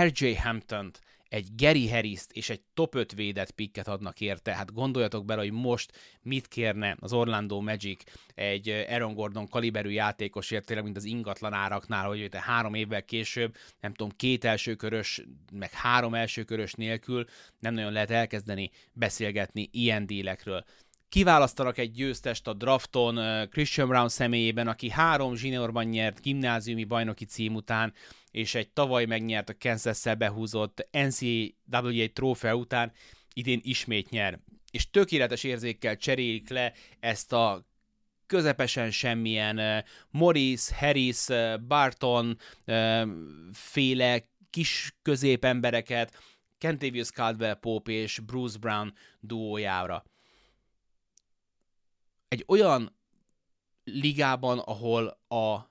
[0.04, 1.00] RJ Hampton-t
[1.30, 4.56] egy Gary harris és egy top 5 védett pikket adnak érte.
[4.56, 8.04] Hát gondoljatok bele, hogy most mit kérne az Orlando Magic
[8.36, 13.56] egy Aaron Gordon kaliberű játékosért, tényleg mint az ingatlan áraknál, hogy te három évvel később,
[13.80, 17.26] nem tudom, két elsőkörös, meg három elsőkörös nélkül
[17.60, 20.66] nem nagyon lehet elkezdeni beszélgetni ilyen dílekről
[21.16, 27.56] kiválasztanak egy győztest a drafton Christian Brown személyében, aki három zsinórban nyert gimnáziumi bajnoki cím
[27.56, 27.94] után,
[28.32, 32.92] és egy tavaly megnyert a Kansas-szel behúzott NCAA trófea után
[33.34, 34.40] idén ismét nyer.
[34.72, 37.66] És tökéletes érzékkel cserélik le ezt a
[38.26, 41.26] közepesen semmilyen Morris, Harris,
[41.68, 42.38] Barton
[43.52, 46.18] féle kis középembereket
[46.58, 50.04] Kentavious Caldwell Pope és Bruce Brown duójára
[52.36, 52.96] egy olyan
[53.84, 55.70] ligában, ahol a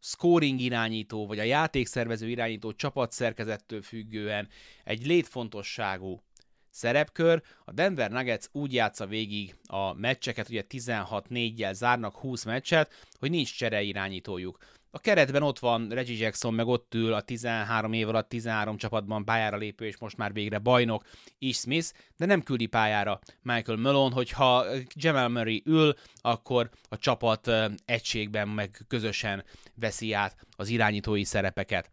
[0.00, 4.48] scoring irányító, vagy a játékszervező irányító csapatszerkezettől függően
[4.84, 6.22] egy létfontosságú
[6.70, 7.42] szerepkör.
[7.64, 13.56] A Denver Nuggets úgy játsza végig a meccseket, ugye 16-4-jel zárnak 20 meccset, hogy nincs
[13.56, 14.58] csere irányítójuk.
[14.96, 19.24] A keretben ott van Reggie Jackson, meg ott ül a 13 év alatt 13 csapatban
[19.24, 21.04] pályára lépő, és most már végre bajnok,
[21.38, 27.50] is Smith, de nem küldi pályára Michael Malone, hogyha Jamal Murray ül, akkor a csapat
[27.84, 31.90] egységben meg közösen veszi át az irányítói szerepeket.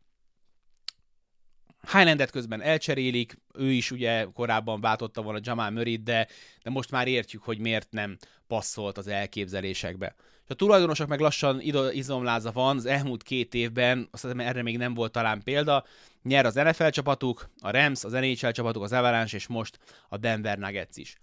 [1.92, 6.28] Highlandet közben elcserélik, ő is ugye korábban váltotta volna Jamal murray de,
[6.62, 10.16] de most már értjük, hogy miért nem passzolt az elképzelésekbe.
[10.54, 11.62] A tulajdonosok meg lassan
[11.92, 15.86] izomláza van, az elmúlt két évben, azt hiszem erre még nem volt talán példa,
[16.24, 20.58] nyer az NFL csapatuk, a Rams, az NHL csapatuk, az Avalanche, és most a Denver
[20.58, 21.18] Nuggets is.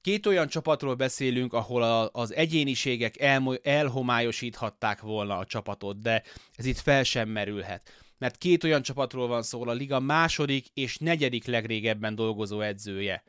[0.00, 6.22] Két olyan csapatról beszélünk, ahol a, az egyéniségek el, elhomályosíthatták volna a csapatot, de
[6.54, 7.90] ez itt fel sem merülhet.
[8.18, 13.22] Mert két olyan csapatról van szó, a liga második és negyedik legrégebben dolgozó edzője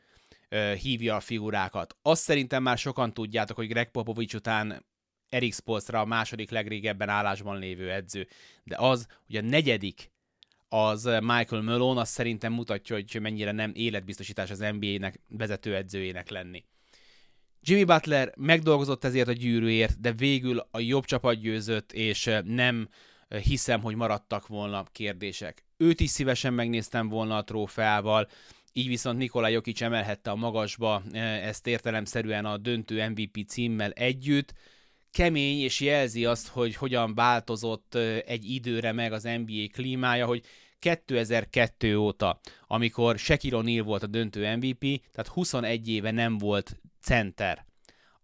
[0.80, 1.96] hívja a figurákat.
[2.02, 4.84] Azt szerintem már sokan tudjátok, hogy Greg Popovich után
[5.28, 8.28] Erik Spolstra a második legrégebben állásban lévő edző.
[8.64, 10.10] De az, hogy a negyedik
[10.68, 16.64] az Michael Malone, az szerintem mutatja, hogy mennyire nem életbiztosítás az NBA-nek vezetőedzőjének lenni.
[17.60, 22.88] Jimmy Butler megdolgozott ezért a gyűrűért, de végül a jobb csapat győzött, és nem
[23.42, 25.64] hiszem, hogy maradtak volna kérdések.
[25.76, 28.28] Őt is szívesen megnéztem volna a trófeával,
[28.72, 34.52] így viszont Nikolaj Jokic emelhette a magasba ezt értelemszerűen a döntő MVP címmel együtt,
[35.16, 37.94] kemény, és jelzi azt, hogy hogyan változott
[38.26, 40.44] egy időre meg az NBA klímája, hogy
[40.78, 44.80] 2002 óta, amikor Shaquille O'Neal volt a döntő MVP,
[45.12, 47.64] tehát 21 éve nem volt center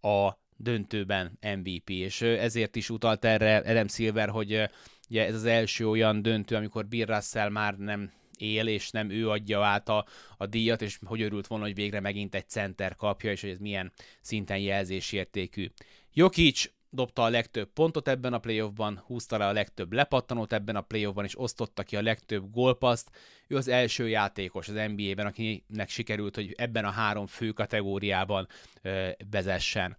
[0.00, 4.70] a döntőben MVP, és ezért is utalt erre Adam Silver, hogy
[5.10, 9.30] ugye ez az első olyan döntő, amikor Bill Russell már nem él, és nem ő
[9.30, 13.30] adja át a, a díjat, és hogy örült volna, hogy végre megint egy center kapja,
[13.30, 15.70] és hogy ez milyen szinten jelzésértékű.
[16.14, 20.80] Jokic dobta a legtöbb pontot ebben a playoffban, húzta le a legtöbb lepattanót ebben a
[20.80, 23.10] playoffban, és osztotta ki a legtöbb gólpaszt.
[23.46, 28.48] Ő az első játékos az NBA-ben, akinek sikerült, hogy ebben a három fő kategóriában
[28.82, 29.96] ö, vezessen.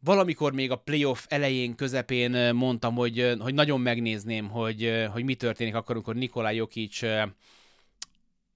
[0.00, 5.74] Valamikor még a playoff elején, közepén mondtam, hogy, hogy nagyon megnézném, hogy, hogy mi történik
[5.74, 7.00] akkor, amikor Nikolaj Jokic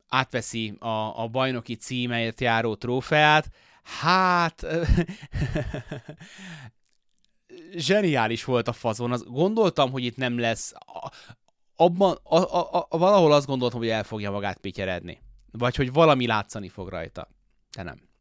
[0.09, 3.51] átveszi a, a bajnoki címeit járó trófeát.
[3.83, 4.67] Hát,
[7.75, 9.13] zseniális volt a fazon.
[9.13, 10.73] Az, gondoltam, hogy itt nem lesz.
[11.77, 15.23] Abban, a, a, a, valahol azt gondoltam, hogy el fogja magát pityeredni.
[15.51, 17.29] Vagy hogy valami látszani fog rajta.
[17.77, 18.12] De nem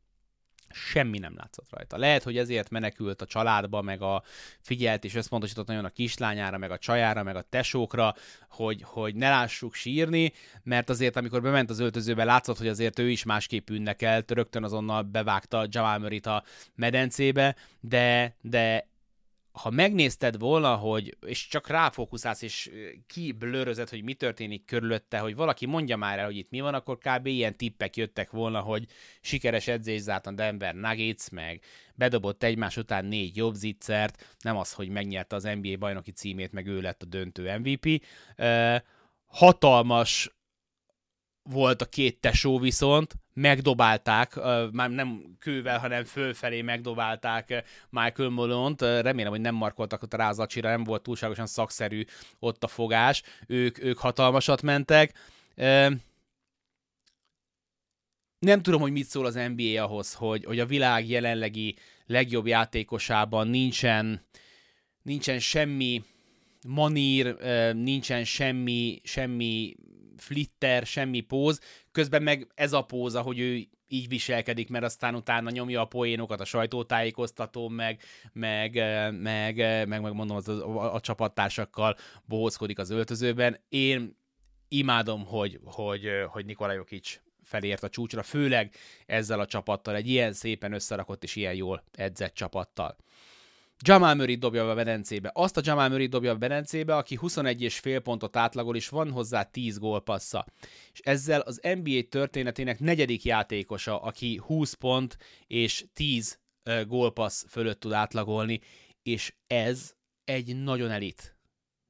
[0.73, 1.97] semmi nem látszott rajta.
[1.97, 4.23] Lehet, hogy ezért menekült a családba, meg a
[4.60, 8.15] figyelt és összpontosított nagyon a kislányára, meg a csajára, meg a tesókra,
[8.49, 13.10] hogy, hogy ne lássuk sírni, mert azért, amikor bement az öltözőbe, látszott, hogy azért ő
[13.10, 16.43] is másképp ünnekelt, rögtön azonnal bevágta Jamal a
[16.75, 18.89] medencébe, de, de
[19.51, 22.71] ha megnézted volna, hogy, és csak ráfókuszálsz, és
[23.07, 26.97] kiblörözed, hogy mi történik körülötte, hogy valaki mondja már el, hogy itt mi van, akkor
[26.97, 27.25] kb.
[27.25, 28.85] ilyen tippek jöttek volna, hogy
[29.21, 31.61] sikeres edzés zárt a Denver Nuggets, meg
[31.95, 36.67] bedobott egymás után négy jobb zicsert, nem az, hogy megnyerte az NBA bajnoki címét, meg
[36.67, 38.03] ő lett a döntő MVP.
[38.37, 38.75] Uh,
[39.25, 40.35] hatalmas
[41.43, 44.36] volt a két tesó viszont, megdobálták,
[44.71, 48.82] már nem kővel, hanem fölfelé megdobálták Michael Molont.
[48.82, 52.04] Remélem, hogy nem markoltak ott a rázacsira, nem volt túlságosan szakszerű
[52.39, 53.23] ott a fogás.
[53.47, 55.13] Ők, ők hatalmasat mentek.
[58.39, 61.75] Nem tudom, hogy mit szól az NBA ahhoz, hogy, hogy a világ jelenlegi
[62.06, 64.25] legjobb játékosában nincsen,
[65.01, 66.04] nincsen semmi
[66.67, 67.36] manír,
[67.73, 69.75] nincsen semmi, semmi
[70.21, 71.60] flitter, semmi póz,
[71.91, 76.39] közben meg ez a póza, hogy ő így viselkedik, mert aztán utána nyomja a poénokat
[76.39, 78.01] a sajtótájékoztató, meg,
[78.34, 78.73] meg,
[79.21, 79.55] meg,
[79.88, 83.60] meg, meg mondom, az a, a csapattársakkal bohózkodik az öltözőben.
[83.69, 84.17] Én
[84.67, 90.34] imádom, hogy, hogy, hogy Nikola Jokic felért a csúcsra, főleg ezzel a csapattal, egy ilyen
[90.34, 92.97] szépen összerakott és ilyen jól edzett csapattal.
[93.83, 95.31] Jamal Murray dobja a bedencébe.
[95.33, 99.11] Azt a Jamal Murray dobja a bedencébe, aki 21 és fél pontot átlagol, és van
[99.11, 100.45] hozzá 10 gólpassza.
[100.93, 105.17] És ezzel az NBA történetének negyedik játékosa, aki 20 pont
[105.47, 106.39] és 10
[106.87, 108.59] gólpassz fölött tud átlagolni,
[109.03, 111.35] és ez egy nagyon elit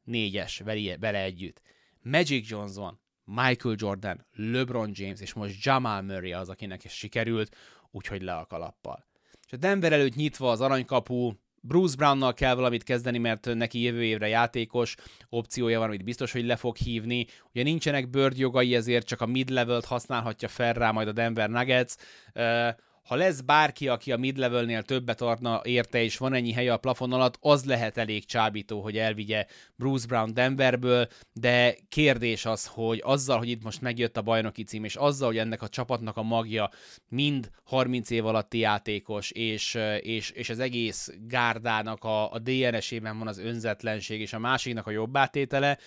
[0.04, 0.60] négyes
[1.00, 1.62] vele együtt.
[2.02, 7.56] Magic Johnson, Michael Jordan, LeBron James, és most Jamal Murray az, akinek is sikerült,
[7.92, 9.06] úgyhogy le a kalappal.
[9.46, 14.04] És a Denver előtt nyitva az aranykapu, Bruce Brownnal kell valamit kezdeni, mert neki jövő
[14.04, 14.96] évre játékos
[15.30, 17.28] opciója van, amit biztos, hogy le fog hívni.
[17.54, 21.94] Ugye nincsenek bird jogai, ezért csak a mid-levelt használhatja fel rá majd a Denver Nuggets.
[22.36, 22.68] Uh,
[23.04, 27.14] ha lesz bárki, aki a mid-levelnél többet adna érte, és van ennyi helye a plafon
[27.14, 33.38] alatt, az lehet elég csábító, hogy elvigye Bruce Brown Denverből, de kérdés az, hogy azzal,
[33.38, 36.70] hogy itt most megjött a bajnoki cím, és azzal, hogy ennek a csapatnak a magja
[37.08, 43.28] mind 30 év alatti játékos, és, és, és az egész gárdának a, a DNS-ében van
[43.28, 45.78] az önzetlenség, és a másiknak a jobb átétele,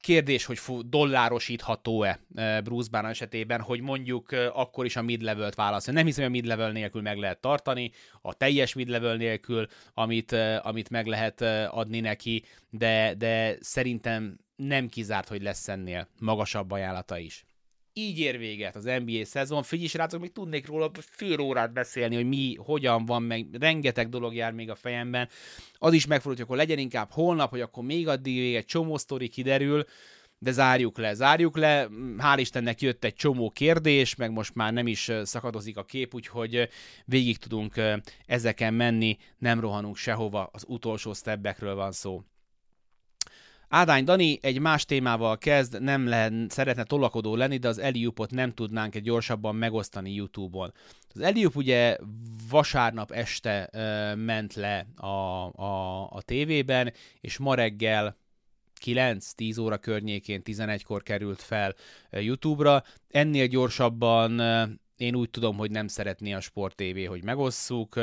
[0.00, 5.94] Kérdés, hogy dollárosítható-e e, Bruce Banner esetében, hogy mondjuk e, akkor is a mid-levelt válaszol.
[5.94, 7.90] Nem hiszem, hogy a mid-level nélkül meg lehet tartani,
[8.22, 14.88] a teljes mid-level nélkül, amit, e, amit meg lehet adni neki, de, de szerintem nem
[14.88, 17.44] kizárt, hogy lesz ennél magasabb ajánlata is
[18.00, 19.62] így ér véget az NBA szezon.
[19.62, 24.34] Figyelj, srácok, még tudnék róla fél órát beszélni, hogy mi, hogyan van, meg rengeteg dolog
[24.34, 25.28] jár még a fejemben.
[25.74, 28.96] Az is megfordult, hogy akkor legyen inkább holnap, hogy akkor még addig még egy csomó
[28.96, 29.84] sztori kiderül,
[30.38, 31.88] de zárjuk le, zárjuk le.
[32.18, 36.68] Hál' Istennek jött egy csomó kérdés, meg most már nem is szakadozik a kép, úgyhogy
[37.04, 37.74] végig tudunk
[38.26, 42.22] ezeken menni, nem rohanunk sehova, az utolsó stebbekről van szó.
[43.72, 48.54] Ádány Dani egy más témával kezd, nem lehet, szeretne tolakodó lenni, de az Eliupot nem
[48.54, 50.72] tudnánk egy gyorsabban megosztani YouTube-on.
[51.14, 51.96] Az Eliup ugye
[52.50, 55.06] vasárnap este uh, ment le a,
[55.62, 58.16] a, a tévében, és ma reggel
[58.84, 61.74] 9-10 óra környékén 11-kor került fel
[62.10, 62.82] YouTube-ra.
[63.08, 64.40] Ennél gyorsabban
[64.96, 68.00] én úgy tudom, hogy nem szeretné a Sport TV, hogy megosszuk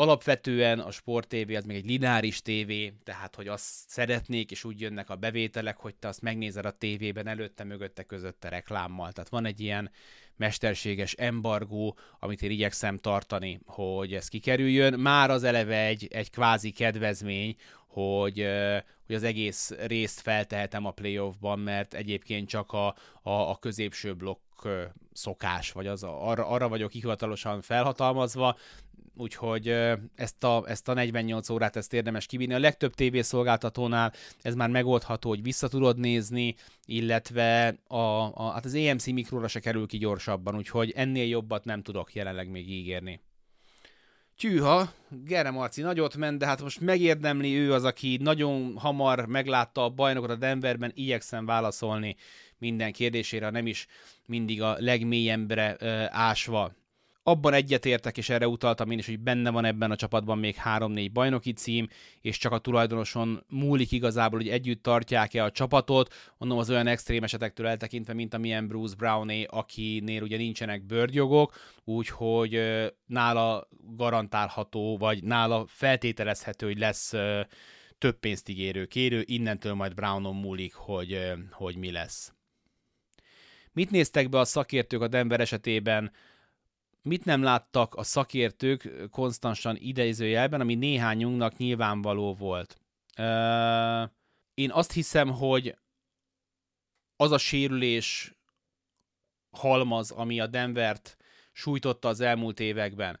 [0.00, 4.80] alapvetően a sport TV az még egy lineáris tévé, tehát hogy azt szeretnék, és úgy
[4.80, 9.12] jönnek a bevételek, hogy te azt megnézed a tévében előtte, mögötte, közötte reklámmal.
[9.12, 9.90] Tehát van egy ilyen
[10.36, 15.00] mesterséges embargó, amit én igyekszem tartani, hogy ez kikerüljön.
[15.00, 17.56] Már az eleve egy, egy kvázi kedvezmény,
[17.90, 18.46] hogy,
[19.06, 22.86] hogy az egész részt feltehetem a playoffban, mert egyébként csak a,
[23.22, 24.68] a, a középső blokk
[25.12, 28.56] szokás, vagy az, arra, arra vagyok hivatalosan felhatalmazva,
[29.16, 29.68] úgyhogy
[30.14, 32.54] ezt a, ezt a 48 órát ezt érdemes kivinni.
[32.54, 34.12] A legtöbb tévészolgáltatónál
[34.42, 39.60] ez már megoldható, hogy vissza tudod nézni, illetve a, a, hát az EMC mikróra se
[39.60, 43.20] kerül ki gyorsabban, úgyhogy ennél jobbat nem tudok jelenleg még ígérni.
[44.40, 44.92] Tyűha,
[45.24, 49.88] Gere Marci nagyot ment, de hát most megérdemli ő az, aki nagyon hamar meglátta a
[49.88, 52.16] bajnokot a Denverben, igyekszem válaszolni
[52.58, 53.86] minden kérdésére, nem is
[54.26, 56.72] mindig a legmélyebbre ö, ásva
[57.22, 61.10] abban egyetértek, és erre utaltam én is, hogy benne van ebben a csapatban még 3-4
[61.12, 61.88] bajnoki cím,
[62.20, 67.22] és csak a tulajdonoson múlik igazából, hogy együtt tartják-e a csapatot, mondom az olyan extrém
[67.22, 72.60] esetektől eltekintve, mint amilyen Bruce Browné, akinél ugye nincsenek bőrgyogok, úgyhogy
[73.06, 77.12] nála garantálható, vagy nála feltételezhető, hogy lesz
[77.98, 82.32] több pénzt ígérő kérő, innentől majd Brownon múlik, hogy, hogy mi lesz.
[83.72, 86.12] Mit néztek be a szakértők a Denver esetében?
[87.02, 92.80] Mit nem láttak a szakértők konstansan idejzőjelben, ami néhányunknak nyilvánvaló volt.
[94.54, 95.76] Én azt hiszem, hogy
[97.16, 98.34] az a sérülés
[99.50, 101.16] halmaz, ami a Denvert
[101.52, 103.20] sújtotta az elmúlt években.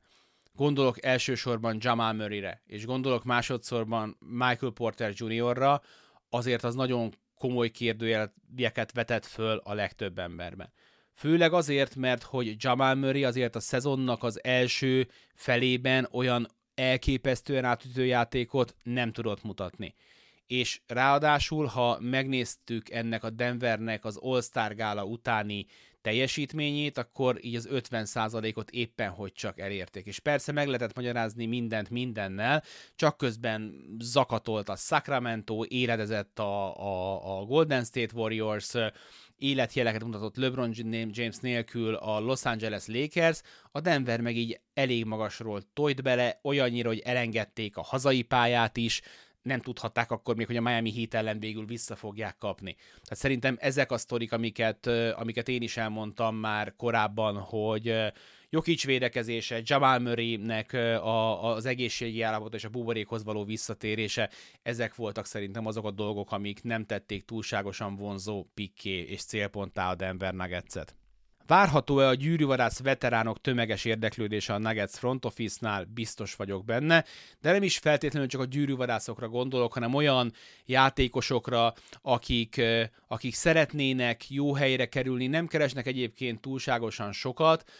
[0.52, 5.82] Gondolok elsősorban Jamal Murray-re, és gondolok másodszorban Michael Porter Jr.-ra,
[6.28, 10.72] azért az nagyon komoly kérdőjeleket vetett föl a legtöbb emberben.
[11.20, 18.04] Főleg azért, mert hogy Jamal Murray azért a szezonnak az első felében olyan elképesztően átütő
[18.04, 19.94] játékot nem tudott mutatni.
[20.46, 25.66] És ráadásul, ha megnéztük ennek a Denvernek az All-Star gála utáni
[26.02, 30.06] teljesítményét, akkor így az 50%-ot éppen hogy csak elérték.
[30.06, 32.62] És persze meg lehetett magyarázni mindent mindennel,
[32.96, 38.74] csak közben zakatolt a Sacramento, éledezett a, a, a Golden State Warriors,
[39.40, 40.72] életjeleket mutatott LeBron
[41.10, 43.40] James nélkül a Los Angeles Lakers,
[43.72, 49.00] a Denver meg így elég magasról tojt bele, olyannyira, hogy elengedték a hazai pályát is,
[49.42, 52.74] nem tudhatták akkor még, hogy a Miami Heat ellen végül vissza fogják kapni.
[52.74, 57.94] Tehát szerintem ezek a sztorik, amiket, amiket én is elmondtam már korábban, hogy
[58.52, 64.30] Jokic védekezése, Jamal Murray-nek a, az egészségi állapot és a buborékhoz való visszatérése,
[64.62, 69.94] ezek voltak szerintem azok a dolgok, amik nem tették túlságosan vonzó pikké és célponttá a
[69.94, 70.99] Denver Nuggets-et.
[71.50, 75.84] Várható-e a gyűrűvadász veteránok tömeges érdeklődése a Nuggets front office-nál?
[75.84, 77.04] Biztos vagyok benne,
[77.40, 80.32] de nem is feltétlenül csak a gyűrűvadászokra gondolok, hanem olyan
[80.66, 82.60] játékosokra, akik,
[83.08, 87.70] akik szeretnének jó helyre kerülni, nem keresnek egyébként túlságosan sokat,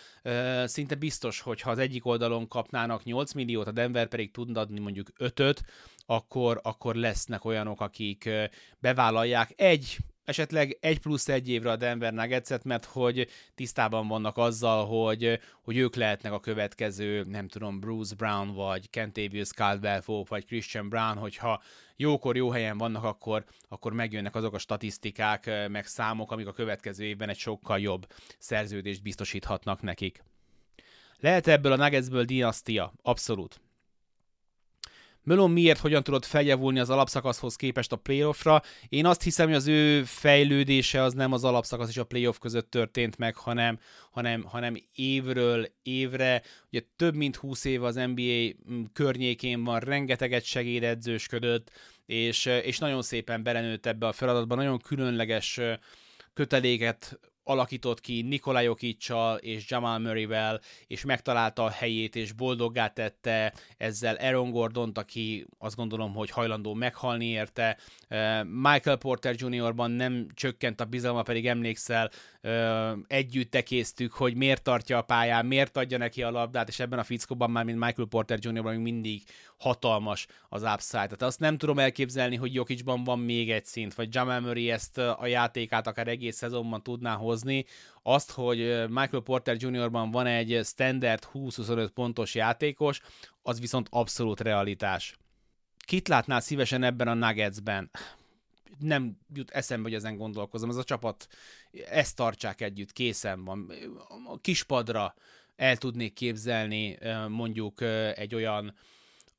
[0.64, 4.80] szinte biztos, hogy ha az egyik oldalon kapnának 8 milliót, a Denver pedig tud adni
[4.80, 5.62] mondjuk 5-öt,
[6.06, 8.30] akkor, akkor lesznek olyanok, akik
[8.78, 9.96] bevállalják egy
[10.30, 15.76] esetleg egy plusz egy évre a Denver nuggets mert hogy tisztában vannak azzal, hogy, hogy
[15.76, 21.16] ők lehetnek a következő, nem tudom, Bruce Brown, vagy Kentavious Caldwell Pope, vagy Christian Brown,
[21.16, 21.62] hogyha
[21.96, 27.04] jókor, jó helyen vannak, akkor, akkor megjönnek azok a statisztikák, meg számok, amik a következő
[27.04, 28.06] évben egy sokkal jobb
[28.38, 30.22] szerződést biztosíthatnak nekik.
[31.18, 32.92] Lehet ebből a Nuggetsből dinasztia?
[33.02, 33.60] Abszolút.
[35.22, 38.62] Melon miért, hogyan tudott feljavulni az alapszakaszhoz képest a playoffra.
[38.88, 42.70] Én azt hiszem, hogy az ő fejlődése az nem az alapszakasz és a playoff között
[42.70, 43.78] történt meg, hanem,
[44.10, 46.42] hanem, hanem évről évre.
[46.72, 51.70] Ugye több mint 20 év az NBA mm, környékén van, rengeteget segédedzősködött,
[52.06, 55.60] és, és nagyon szépen belenőtt ebbe a feladatba, nagyon különleges
[56.34, 58.76] köteléket alakított ki Nikolaj
[59.40, 65.76] és Jamal Murray-vel, és megtalálta a helyét, és boldoggá tette ezzel Aaron Gordont, aki azt
[65.76, 67.78] gondolom, hogy hajlandó meghalni érte.
[68.44, 72.10] Michael Porter Jr.-ban nem csökkent a bizalma, pedig emlékszel,
[73.06, 77.04] együtt tekéztük, hogy miért tartja a pályán, miért adja neki a labdát, és ebben a
[77.04, 79.22] fickóban már, mint Michael Porter Jr.-ban mindig
[79.56, 80.98] hatalmas az upside.
[80.98, 84.98] Tehát azt nem tudom elképzelni, hogy Jokicban van még egy szint, vagy Jamal Murray ezt
[84.98, 87.28] a játékát akár egész szezonban tudná hozni.
[88.02, 88.58] Azt, hogy
[88.88, 93.00] Michael Porter Jr.-ban van egy standard 20-25 pontos játékos,
[93.42, 95.16] az viszont abszolút realitás.
[95.78, 97.90] Kit látnál szívesen ebben a Nuggetsben?
[98.80, 100.70] nem jut eszembe, hogy ezen gondolkozom.
[100.70, 101.28] Ez a csapat,
[101.90, 103.72] ezt tartsák együtt, készen van.
[104.26, 105.14] A kispadra
[105.56, 107.80] el tudnék képzelni mondjuk
[108.14, 108.74] egy olyan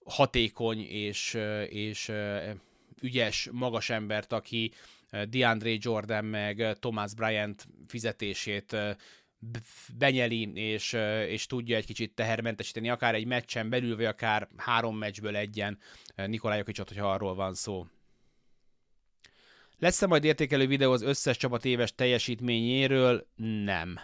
[0.05, 1.37] hatékony és,
[1.69, 2.11] és
[3.01, 4.71] ügyes, magas embert, aki
[5.29, 8.75] DeAndre Jordan meg Thomas Bryant fizetését
[9.97, 10.93] benyeli, és,
[11.27, 15.77] és tudja egy kicsit tehermentesíteni, akár egy meccsen belül, vagy akár három meccsből egyen
[16.15, 17.85] Nikolaj Jokicsot, hogyha arról van szó.
[19.79, 23.27] Lesz-e majd értékelő videó az összes csapat éves teljesítményéről?
[23.63, 23.99] Nem.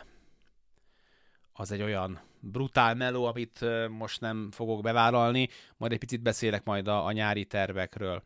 [1.53, 6.87] Az egy olyan brutál meló, amit most nem fogok bevállalni, majd egy picit beszélek majd
[6.87, 8.23] a, a nyári tervekről.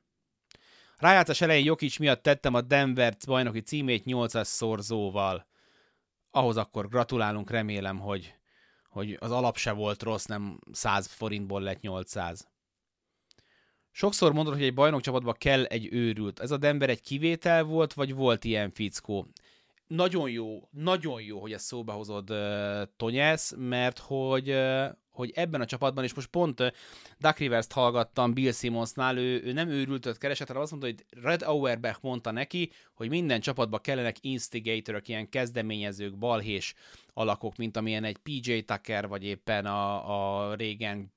[1.01, 5.47] Rájátszás elején Jokic miatt tettem a Denver bajnoki címét 8-as szorzóval.
[6.31, 8.35] Ahhoz akkor gratulálunk, remélem, hogy,
[8.89, 12.47] hogy az alap se volt rossz, nem 100 forintból lett 800.
[13.91, 16.39] Sokszor mondod, hogy egy bajnokcsapatban kell egy őrült.
[16.39, 19.27] Ez a Denver egy kivétel volt, vagy volt ilyen fickó?
[19.87, 25.61] Nagyon jó, nagyon jó, hogy ezt szóba hozod, uh, Tonyesz, mert hogy, uh, hogy ebben
[25.61, 26.73] a csapatban, és most pont
[27.19, 31.41] Duck Rivers-t hallgattam Bill Simmonsnál, ő, ő nem őrültöt keresett, hanem azt mondta, hogy Red
[31.41, 36.73] Auerbach mondta neki, hogy minden csapatban kellenek instigatorok, ilyen kezdeményezők, balhés
[37.13, 41.13] alakok, mint amilyen egy PJ Tucker, vagy éppen a, a régen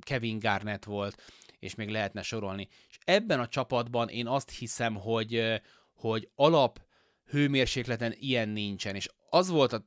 [0.00, 1.22] Kevin Garnett volt
[1.62, 2.68] és még lehetne sorolni.
[2.88, 5.60] És ebben a csapatban én azt hiszem, hogy,
[5.94, 6.80] hogy alap
[7.26, 9.86] hőmérsékleten ilyen nincsen, és az volt a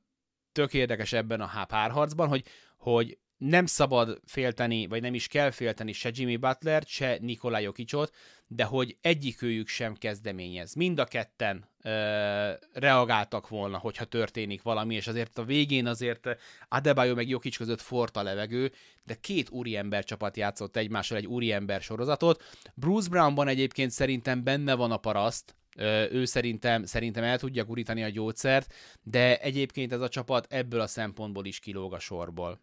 [0.52, 2.44] tök érdekes ebben a párharcban, hogy,
[2.78, 8.16] hogy nem szabad félteni, vagy nem is kell félteni se Jimmy Butler, se Nikolaj Jokicsot,
[8.48, 10.74] de hogy egyikőjük sem kezdeményez.
[10.74, 16.28] Mind a ketten ö, reagáltak volna, hogyha történik valami, és azért a végén azért
[16.68, 18.72] Adebayo meg Jokic között fort a levegő,
[19.04, 22.44] de két úriember csapat játszott egymással egy úriember sorozatot.
[22.74, 25.56] Bruce Brownban egyébként szerintem benne van a paraszt,
[26.12, 28.74] ő szerintem, szerintem el tudja gurítani a gyógyszert,
[29.04, 32.60] de egyébként ez a csapat ebből a szempontból is kilóg a sorból.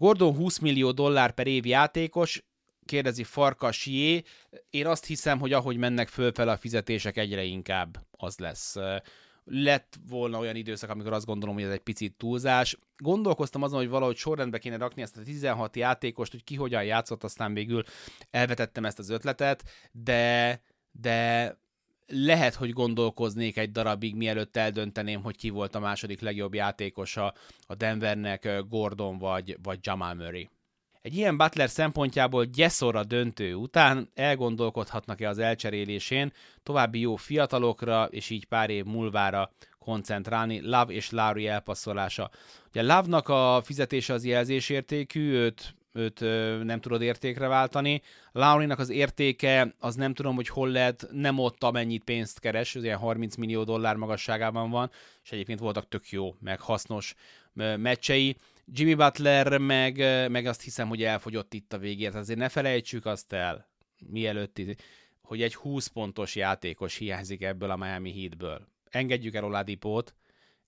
[0.00, 2.44] Gordon 20 millió dollár per év játékos,
[2.84, 4.22] kérdezi Farkas Jé.
[4.70, 8.76] Én azt hiszem, hogy ahogy mennek fölfel a fizetések, egyre inkább az lesz.
[9.44, 12.78] Lett volna olyan időszak, amikor azt gondolom, hogy ez egy picit túlzás.
[12.96, 17.24] Gondolkoztam azon, hogy valahogy sorrendbe kéne rakni ezt a 16 játékost, hogy ki hogyan játszott,
[17.24, 17.82] aztán végül
[18.30, 21.58] elvetettem ezt az ötletet, de, de
[22.10, 27.34] lehet, hogy gondolkoznék egy darabig, mielőtt eldönteném, hogy ki volt a második legjobb játékosa
[27.66, 30.48] a Denvernek, Gordon vagy, vagy Jamal Murray.
[31.02, 36.32] Egy ilyen Butler szempontjából gyeszor a döntő után elgondolkodhatnak-e az elcserélésén,
[36.62, 42.30] további jó fiatalokra, és így pár év múlvára koncentrálni, Love és Lowry elpasszolása.
[42.68, 46.20] Ugye Love-nak a fizetése az jelzésértékű, őt őt
[46.64, 48.02] nem tudod értékre váltani.
[48.32, 52.84] Laurinak az értéke, az nem tudom, hogy hol lehet, nem ott amennyit pénzt keres, az
[52.84, 54.90] ilyen 30 millió dollár magasságában van,
[55.22, 57.14] és egyébként voltak tök jó, meg hasznos
[57.76, 58.36] meccsei.
[58.72, 59.96] Jimmy Butler meg,
[60.30, 63.68] meg azt hiszem, hogy elfogyott itt a végért, azért ne felejtsük azt el,
[64.06, 64.60] mielőtt,
[65.22, 68.68] hogy egy 20 pontos játékos hiányzik ebből a Miami Heatből.
[68.90, 70.14] Engedjük el Oladipót,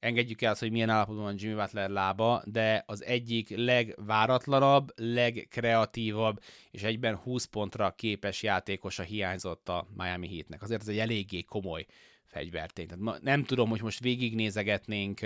[0.03, 6.41] engedjük el azt, hogy milyen állapotban van Jimmy Butler lába, de az egyik legváratlanabb, legkreatívabb,
[6.71, 10.63] és egyben 20 pontra képes játékosa hiányzott a Miami Heatnek.
[10.63, 11.87] Azért ez egy eléggé komoly
[12.25, 12.87] fegyvertény.
[12.87, 15.21] Tehát nem tudom, hogy most végignézegetnénk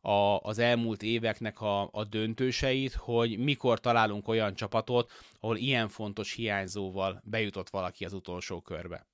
[0.00, 5.10] a, az elmúlt éveknek a, a döntőseit, hogy mikor találunk olyan csapatot,
[5.40, 9.06] ahol ilyen fontos hiányzóval bejutott valaki az utolsó körbe.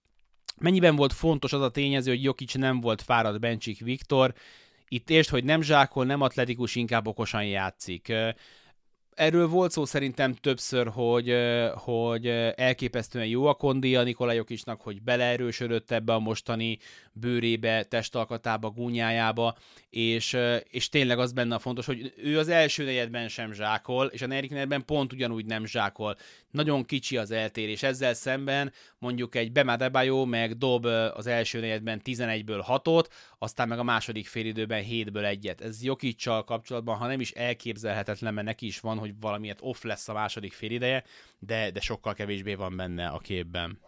[0.60, 4.34] Mennyiben volt fontos az a tényező, hogy Jokic nem volt fáradt Bencsik Viktor,
[4.94, 8.12] itt értsd, hogy nem zsákol, nem atletikus, inkább okosan játszik.
[9.14, 11.34] Erről volt szó szerintem többször, hogy,
[11.74, 16.78] hogy elképesztően jó a kondia Nikolajokisnak, hogy beleerősödött ebbe a mostani
[17.12, 19.56] bőrébe, testalkatába, gúnyájába,
[19.90, 20.36] és,
[20.70, 24.26] és tényleg az benne a fontos, hogy ő az első negyedben sem zsákol, és a
[24.26, 26.16] negyedik negyedben pont ugyanúgy nem zsákol.
[26.50, 27.82] Nagyon kicsi az eltérés.
[27.82, 30.84] Ezzel szemben mondjuk egy Bemadebajó meg dob
[31.14, 33.04] az első negyedben 11-ből 6-ot,
[33.38, 35.60] aztán meg a második félidőben 7-ből egyet.
[35.60, 40.08] Ez Jokicsal kapcsolatban, ha nem is elképzelhetetlen, mert neki is van, hogy valamiért off lesz
[40.08, 41.04] a második félideje,
[41.38, 43.78] de, de sokkal kevésbé van benne a képben.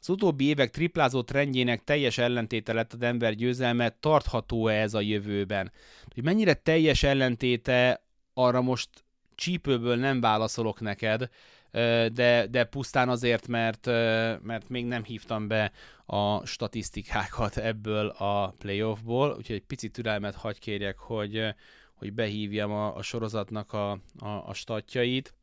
[0.00, 5.72] Az utóbbi évek triplázó trendjének teljes ellentéte lett a Denver győzelme, tartható-e ez a jövőben?
[6.14, 8.04] Hogy mennyire teljes ellentéte,
[8.34, 8.88] arra most
[9.34, 11.28] csípőből nem válaszolok neked,
[12.12, 13.86] de, de pusztán azért, mert,
[14.42, 15.72] mert még nem hívtam be
[16.06, 21.54] a statisztikákat ebből a playoffból, úgyhogy egy picit türelmet hagy kérjek, hogy,
[21.94, 25.34] hogy behívjam a, a sorozatnak a, a, a statjait.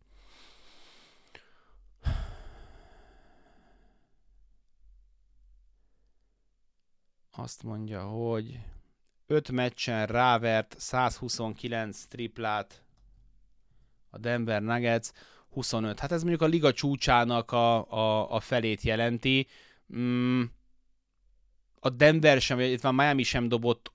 [7.31, 8.59] Azt mondja, hogy
[9.27, 12.83] 5 meccsen rávert 129 triplát
[14.09, 15.09] a Denver Nuggets
[15.49, 15.99] 25.
[15.99, 19.47] Hát ez mondjuk a liga csúcsának a, a, a felét jelenti.
[19.95, 20.43] Mm,
[21.79, 23.91] a Denver sem, illetve a Miami sem dobott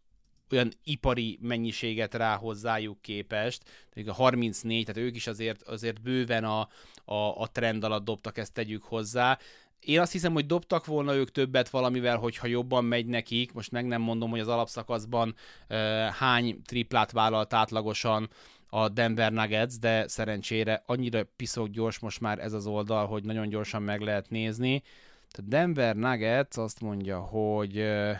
[0.52, 3.62] olyan ipari mennyiséget rá hozzájuk képest,
[4.06, 6.68] a 34, tehát ők is azért, azért bőven a,
[7.04, 9.38] a, a trend alatt dobtak, ezt tegyük hozzá.
[9.80, 13.52] Én azt hiszem, hogy dobtak volna ők többet valamivel, hogyha jobban megy nekik.
[13.52, 15.34] Most meg nem mondom, hogy az alapszakaszban
[15.68, 15.76] uh,
[16.06, 18.28] hány triplát vállalt átlagosan
[18.68, 23.48] a Denver Nuggets, de szerencsére annyira piszok gyors most már ez az oldal, hogy nagyon
[23.48, 24.82] gyorsan meg lehet nézni.
[25.30, 28.16] A Denver Nuggets azt mondja, hogy uh,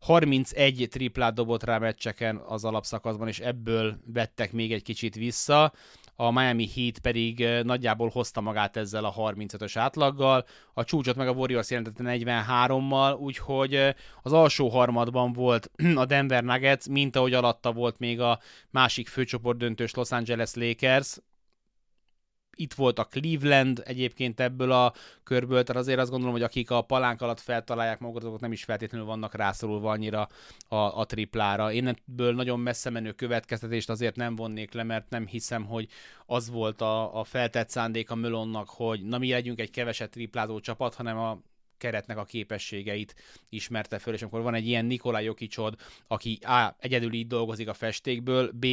[0.00, 5.72] 31 triplát dobott rá meccseken az alapszakaszban, és ebből vettek még egy kicsit vissza.
[6.18, 10.44] A Miami Heat pedig nagyjából hozta magát ezzel a 35-ös átlaggal,
[10.74, 16.88] a csúcsot meg a Warriors jelentette 43-mal, úgyhogy az alsó harmadban volt a Denver Nuggets,
[16.88, 18.38] mint ahogy alatta volt még a
[18.70, 21.18] másik főcsoport döntős Los Angeles Lakers,
[22.56, 24.92] itt volt a Cleveland egyébként ebből a
[25.22, 28.64] körből, tehát azért azt gondolom, hogy akik a palánk alatt feltalálják magukat, azok nem is
[28.64, 30.28] feltétlenül vannak rászorulva annyira
[30.68, 31.72] a, a triplára.
[31.72, 35.88] Én ebből nagyon messze menő következtetést azért nem vonnék le, mert nem hiszem, hogy
[36.26, 40.60] az volt a, a feltett szándék a Mölonnak, hogy na mi legyünk egy keveset triplázó
[40.60, 41.40] csapat, hanem a
[41.78, 43.14] keretnek a képességeit
[43.48, 45.74] ismerte föl, és amikor van egy ilyen Nikolaj Jokicsod,
[46.06, 46.76] aki A.
[46.78, 48.66] egyedül így dolgozik a festékből, B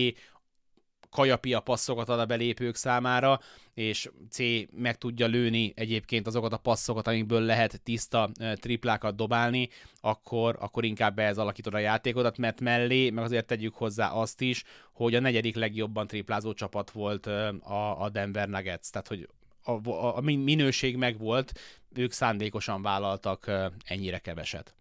[1.14, 3.40] kajapia passzokat ad a belépők számára,
[3.74, 4.38] és C
[4.72, 9.70] meg tudja lőni egyébként azokat a passzokat, amikből lehet tiszta triplákat dobálni,
[10.02, 14.64] akkor, akkor inkább ehhez alakítod a játékodat, mert mellé, meg azért tegyük hozzá azt is,
[14.94, 19.30] hogy a negyedik legjobban triplázó csapat volt a, a Denver Nuggets, tehát hogy
[19.64, 21.60] a, a, a minőség megvolt,
[21.94, 23.52] ők szándékosan vállaltak
[23.86, 24.76] ennyire keveset.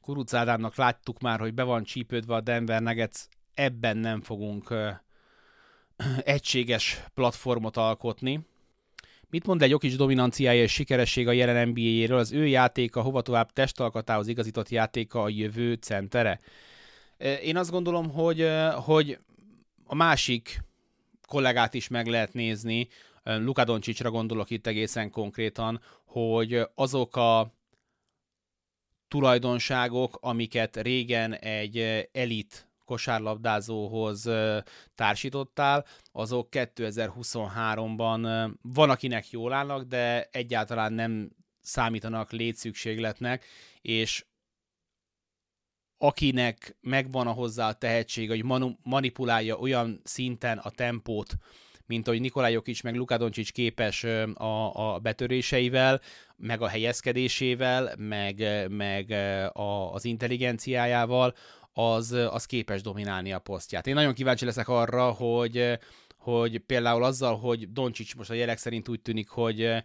[0.00, 3.18] Kuruc Ádámnak láttuk már, hogy be van csípődve a Denver Nuggets,
[3.54, 4.74] ebben nem fogunk
[6.24, 8.40] egységes platformot alkotni.
[9.28, 12.18] Mit mond egy Jokic dominanciája és sikeressége a jelen NBA-jéről?
[12.18, 16.40] Az ő játéka hova tovább testalkatához igazított játéka a jövő centere?
[17.42, 19.18] Én azt gondolom, hogy, hogy
[19.84, 20.62] a másik
[21.26, 22.88] kollégát is meg lehet nézni,
[23.22, 27.52] Luka Doncsicsra gondolok itt egészen konkrétan, hogy azok a
[29.08, 34.28] tulajdonságok, amiket régen egy elit kosárlabdázóhoz
[34.94, 41.30] társítottál, azok 2023-ban van, akinek jól állnak, de egyáltalán nem
[41.60, 43.44] számítanak létszükségletnek,
[43.80, 44.24] és
[45.98, 51.34] akinek megvan a hozzá a tehetség, hogy manu- manipulálja olyan szinten a tempót,
[51.86, 56.00] mint ahogy Nikolaj Jokic meg Luka Doncic képes a, a betöréseivel,
[56.36, 59.10] meg a helyezkedésével, meg, meg
[59.52, 61.34] a, az intelligenciájával,
[61.72, 63.86] az, az képes dominálni a posztját.
[63.86, 65.78] Én nagyon kíváncsi leszek arra, hogy
[66.22, 69.82] hogy például azzal, hogy Doncsics most a jelek szerint úgy tűnik, hogy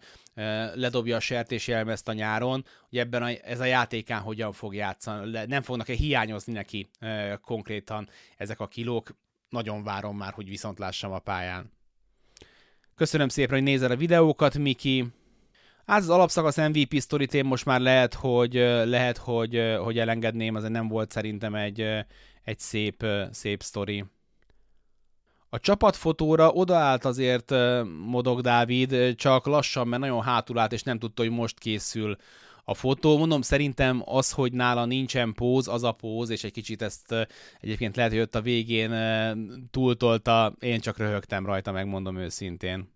[0.73, 5.61] ledobja a sertésjelmezt a nyáron, hogy ebben a, ez a játékán hogyan fog játszani, nem
[5.61, 6.89] fognak-e hiányozni neki
[7.41, 9.15] konkrétan ezek a kilók.
[9.49, 11.71] Nagyon várom már, hogy viszont lássam a pályán.
[12.95, 15.05] Köszönöm szépen, hogy nézel a videókat, Miki.
[15.87, 18.53] Hát az alapszakasz MVP sztorit én most már lehet, hogy,
[18.85, 21.81] lehet, hogy, hogy elengedném, azért nem volt szerintem egy,
[22.43, 24.05] egy szép, szép sztori.
[25.49, 27.53] A csapatfotóra odaállt azért
[28.05, 32.15] Modog Dávid, csak lassan, mert nagyon hátul állt, és nem tudta, hogy most készül
[32.63, 33.17] a fotó.
[33.17, 37.15] Mondom, szerintem az, hogy nála nincsen póz, az a póz, és egy kicsit ezt
[37.59, 38.91] egyébként lehet, hogy ott a végén
[39.71, 42.95] túltolta, én csak röhögtem rajta, megmondom őszintén.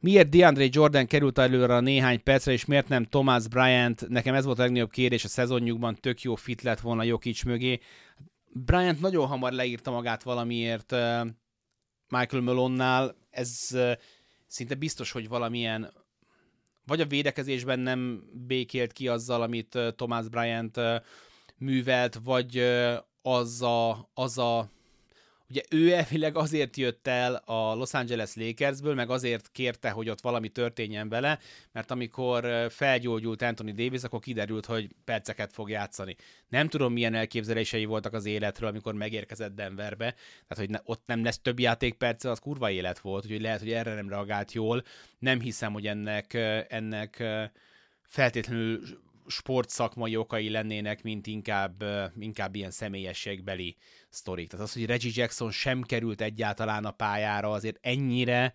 [0.00, 4.08] Miért DeAndre Jordan került előre a néhány percre, és miért nem Thomas Bryant?
[4.08, 7.80] Nekem ez volt a legnagyobb kérdés a szezonjukban, tök jó fit lett volna Jokic mögé.
[8.52, 10.90] Bryant nagyon hamar leírta magát valamiért
[12.08, 13.78] Michael Malone-nál, ez
[14.46, 15.92] szinte biztos, hogy valamilyen
[16.86, 20.80] vagy a védekezésben nem békélt ki azzal, amit Thomas Bryant
[21.56, 22.58] művelt, vagy
[23.22, 24.70] az a, az a
[25.50, 30.20] Ugye ő elvileg azért jött el a Los Angeles Lakersből, meg azért kérte, hogy ott
[30.20, 31.38] valami történjen vele,
[31.72, 36.16] mert amikor felgyógyult Anthony Davis, akkor kiderült, hogy perceket fog játszani.
[36.48, 40.14] Nem tudom, milyen elképzelései voltak az életről, amikor megérkezett Denverbe,
[40.48, 43.72] tehát hogy ne, ott nem lesz több játékperce, az kurva élet volt, úgyhogy lehet, hogy
[43.72, 44.84] erre nem reagált jól.
[45.18, 46.34] Nem hiszem, hogy ennek,
[46.68, 47.22] ennek
[48.02, 48.80] feltétlenül
[49.26, 51.84] sportszakmai okai lennének, mint inkább,
[52.18, 53.76] inkább ilyen személyességbeli
[54.08, 54.48] sztorik.
[54.48, 58.54] Tehát az, hogy Reggie Jackson sem került egyáltalán a pályára, azért ennyire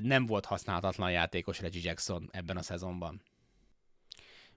[0.00, 3.22] nem volt használhatatlan játékos Reggie Jackson ebben a szezonban.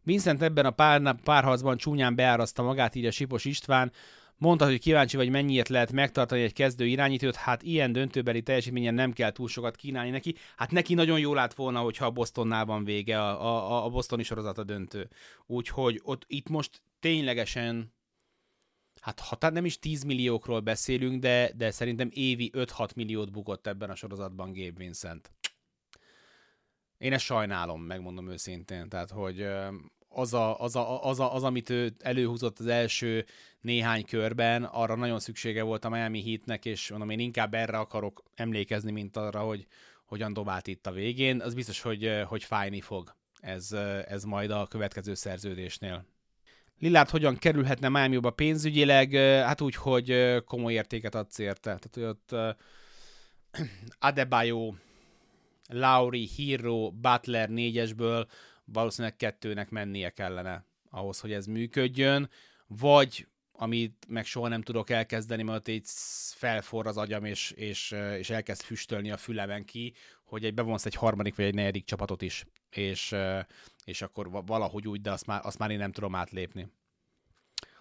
[0.03, 3.91] Vincent ebben a pár, párharcban csúnyán beáraszta magát, így a Sipos István.
[4.37, 9.13] Mondta, hogy kíváncsi vagy, mennyiért lehet megtartani egy kezdő irányítót, hát ilyen döntőbeli teljesítményen nem
[9.13, 10.35] kell túl sokat kínálni neki.
[10.55, 14.23] Hát neki nagyon jól lát volna, hogyha a Bostonnál van vége, a, a, a Bostoni
[14.23, 15.09] sorozat a döntő.
[15.45, 17.95] Úgyhogy ott itt most ténylegesen
[19.01, 23.89] hát ha nem is 10 milliókról beszélünk, de, de szerintem évi 5-6 milliót bukott ebben
[23.89, 25.31] a sorozatban Gabe Vincent.
[26.97, 28.89] Én ezt sajnálom, megmondom őszintén.
[28.89, 29.47] Tehát, hogy
[30.09, 33.25] az, a, az, a, az, a, az, amit ő előhúzott az első
[33.61, 38.23] néhány körben, arra nagyon szüksége volt a Miami Heatnek, és mondom, én inkább erre akarok
[38.35, 39.67] emlékezni, mint arra, hogy
[40.05, 41.41] hogyan dobált itt a végén.
[41.41, 43.71] Az biztos, hogy, hogy fájni fog ez,
[44.07, 46.05] ez majd a következő szerződésnél.
[46.79, 49.11] Lillard hogyan kerülhetne Miami-ba pénzügyileg?
[49.43, 51.59] Hát úgy, hogy komoly értéket adsz érte.
[51.61, 52.55] Tehát, hogy ott
[53.99, 54.73] Adebayo,
[55.69, 58.27] Lauri, Hero, Butler négyesből
[58.73, 62.29] valószínűleg kettőnek mennie kellene ahhoz, hogy ez működjön,
[62.67, 65.83] vagy amit meg soha nem tudok elkezdeni, mert így
[66.35, 69.93] felforr az agyam, és, és, és elkezd füstölni a fülemen ki,
[70.23, 73.15] hogy egy bevonsz egy harmadik vagy egy negyedik csapatot is, és,
[73.85, 76.67] és akkor valahogy úgy, de azt már, azt már én nem tudom átlépni.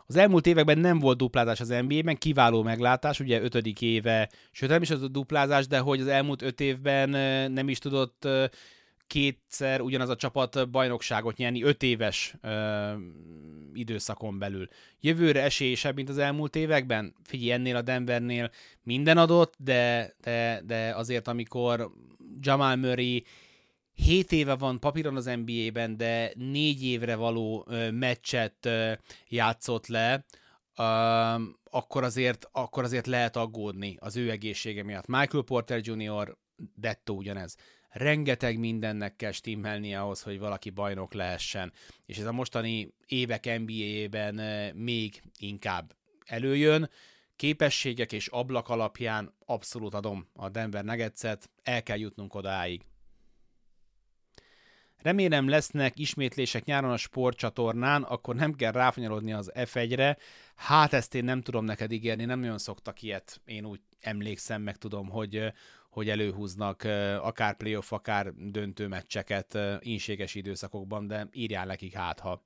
[0.09, 4.83] Az elmúlt években nem volt duplázás az NBA-ben, kiváló meglátás, ugye ötödik éve, sőt nem
[4.83, 7.11] is az a duplázás, de hogy az elmúlt öt évben
[7.53, 8.29] nem is tudott
[9.07, 12.93] kétszer ugyanaz a csapat bajnokságot nyerni öt éves ö,
[13.73, 14.69] időszakon belül.
[15.01, 17.15] Jövőre esélyesebb, mint az elmúlt években?
[17.23, 18.51] Figyelj, ennél a Denvernél
[18.83, 21.91] minden adott, de, de, de azért, amikor
[22.41, 23.25] Jamal Murray
[23.95, 28.93] 7 éve van papíron az NBA-ben, de 4 évre való ö, meccset ö,
[29.29, 30.25] játszott le,
[30.77, 30.83] ö,
[31.71, 35.07] akkor, azért, akkor azért lehet aggódni az ő egészsége miatt.
[35.07, 36.37] Michael Porter Jr.
[36.75, 37.57] dettó ugyanez
[37.97, 41.73] rengeteg mindennek kell stimmelnie ahhoz, hogy valaki bajnok lehessen.
[42.07, 44.35] És ez a mostani évek NBA-ben
[44.75, 45.95] még inkább
[46.25, 46.91] előjön.
[47.37, 52.83] Képességek és ablak alapján abszolút adom a Denver Nuggets-et, el kell jutnunk odáig.
[54.97, 60.17] Remélem lesznek ismétlések nyáron a sportcsatornán, akkor nem kell ráfanyalodni az F1-re.
[60.55, 63.41] Hát ezt én nem tudom neked ígérni, nem nagyon szoktak ilyet.
[63.45, 65.53] Én úgy emlékszem, meg tudom, hogy,
[65.97, 66.85] hogy előhúznak
[67.21, 72.45] akár playoff, akár döntő meccseket ínséges időszakokban, de írjál nekik hát, ha.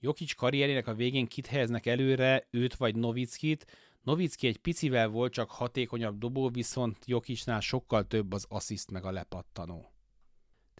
[0.00, 3.66] Jokic karrierének a végén kit helyeznek előre, őt vagy Novickit.
[4.02, 9.10] Novicki egy picivel volt csak hatékonyabb dobó, viszont Jokicnál sokkal több az assziszt meg a
[9.10, 9.92] lepattanó.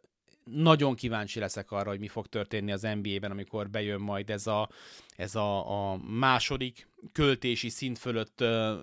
[0.43, 4.69] Nagyon kíváncsi leszek arra, hogy mi fog történni az NBA-ben, amikor bejön majd ez a,
[5.15, 8.73] ez a, a második költési szint fölött uh,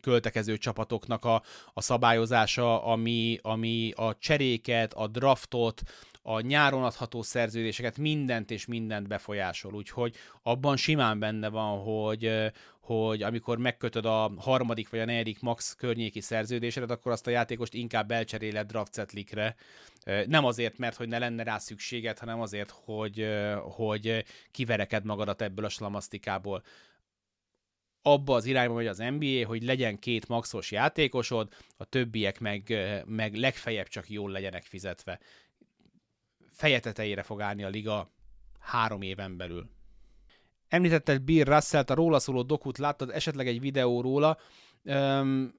[0.00, 1.42] költekező csapatoknak a,
[1.74, 5.82] a szabályozása, ami, ami a cseréket, a draftot,
[6.22, 12.50] a nyáron adható szerződéseket, mindent és mindent befolyásol, úgyhogy abban simán benne van, hogy,
[12.80, 17.74] hogy amikor megkötöd a harmadik vagy a negyedik max környéki szerződésedet, akkor azt a játékost
[17.74, 19.56] inkább elcseréled draftcetlikre.
[20.26, 23.26] Nem azért, mert hogy ne lenne rá szükséged, hanem azért, hogy,
[23.60, 26.62] hogy kivereked magadat ebből a slamasztikából.
[28.02, 32.74] Abba az irányba megy az NBA, hogy legyen két maxos játékosod, a többiek meg,
[33.06, 35.20] meg legfeljebb csak jól legyenek fizetve
[36.60, 38.10] feje tetejére fog állni a liga
[38.58, 39.68] három éven belül.
[40.68, 44.38] Említetted Bill russell a róla szóló dokut, láttad esetleg egy videó róla.
[44.82, 45.54] Um,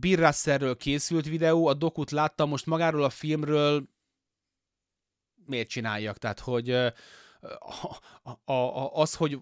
[0.00, 3.88] Bill Russellről készült videó, a dokut láttam, most magáról a filmről
[5.46, 6.18] miért csináljak?
[6.18, 6.92] Tehát, hogy a,
[8.44, 9.38] a, a, az, hogy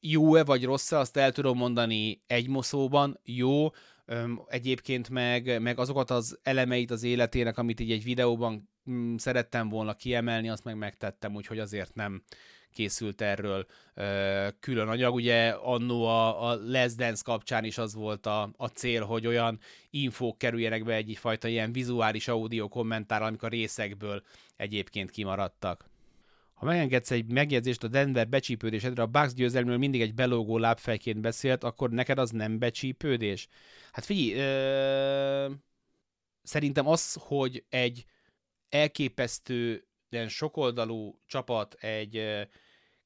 [0.00, 3.68] jó-e vagy rossz-e, azt el tudom mondani egy moszóban, jó,
[4.46, 9.94] Egyébként meg, meg azokat az elemeit az életének, amit így egy videóban mm, szerettem volna
[9.94, 12.22] kiemelni, azt meg megtettem, úgyhogy azért nem
[12.72, 15.14] készült erről ö, külön anyag.
[15.14, 19.58] Ugye annó a, a Les Dance kapcsán is az volt a, a cél, hogy olyan
[19.90, 24.22] infók kerüljenek be egyfajta ilyen vizuális audio kommentár, amik a részekből
[24.56, 25.91] egyébként kimaradtak.
[26.62, 31.64] Ha megengedsz egy megjegyzést a Denver becsípődésedre, a Bucks győzelmről mindig egy belógó lábfejként beszélt,
[31.64, 33.48] akkor neked az nem becsípődés?
[33.92, 35.50] Hát figyelj, ö...
[36.42, 38.04] szerintem az, hogy egy
[38.68, 42.46] elképesztő ilyen sokoldalú csapat egy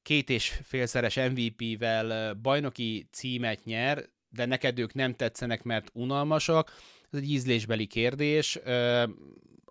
[0.01, 6.71] két és félszeres MVP-vel bajnoki címet nyer, de neked ők nem tetszenek, mert unalmasak,
[7.11, 8.59] ez egy ízlésbeli kérdés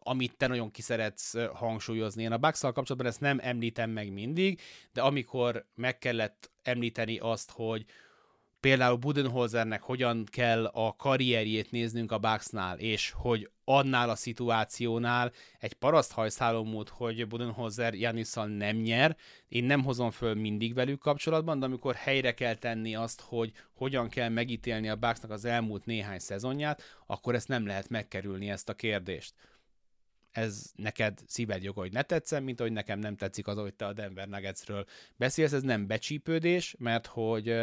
[0.06, 2.22] amit te nagyon kiszeretsz hangsúlyozni.
[2.22, 4.60] Én a bucks kapcsolatban ezt nem említem meg mindig,
[4.92, 7.84] de amikor meg kellett említeni azt, hogy
[8.60, 15.72] például Budenholzernek hogyan kell a karrierjét néznünk a Bucksnál, és hogy annál a szituációnál egy
[15.72, 19.16] paraszthajszálomút, hogy Budenholzer Janisszal nem nyer.
[19.48, 24.08] Én nem hozom föl mindig velük kapcsolatban, de amikor helyre kell tenni azt, hogy hogyan
[24.08, 28.74] kell megítélni a Bucksnak az elmúlt néhány szezonját, akkor ezt nem lehet megkerülni ezt a
[28.74, 29.34] kérdést
[30.36, 33.86] ez neked szíved joga, hogy ne tetszem, mint hogy nekem nem tetszik az, hogy te
[33.86, 37.54] a Denver Nuggetsről beszélsz, ez nem becsípődés, mert hogy,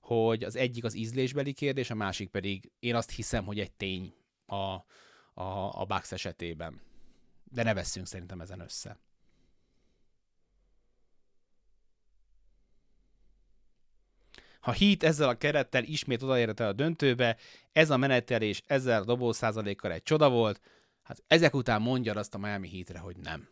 [0.00, 4.14] hogy az egyik az ízlésbeli kérdés, a másik pedig én azt hiszem, hogy egy tény
[4.46, 6.80] a, a, a Bucks esetében.
[7.44, 8.98] De ne vesszünk szerintem ezen össze.
[14.60, 17.36] Ha Heat ezzel a kerettel ismét odaérte a döntőbe,
[17.72, 20.60] ez a menetelés ezzel a dobószázalékkal egy csoda volt,
[21.08, 23.48] Hát ezek után mondja azt a Miami Heatre, hogy nem.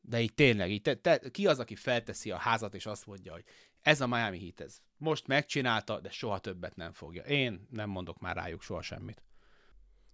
[0.00, 3.32] De így tényleg, így te, te, ki az, aki felteszi a házat, és azt mondja,
[3.32, 3.44] hogy
[3.82, 7.22] ez a Miami Heat, ez most megcsinálta, de soha többet nem fogja.
[7.22, 9.22] Én nem mondok már rájuk soha semmit.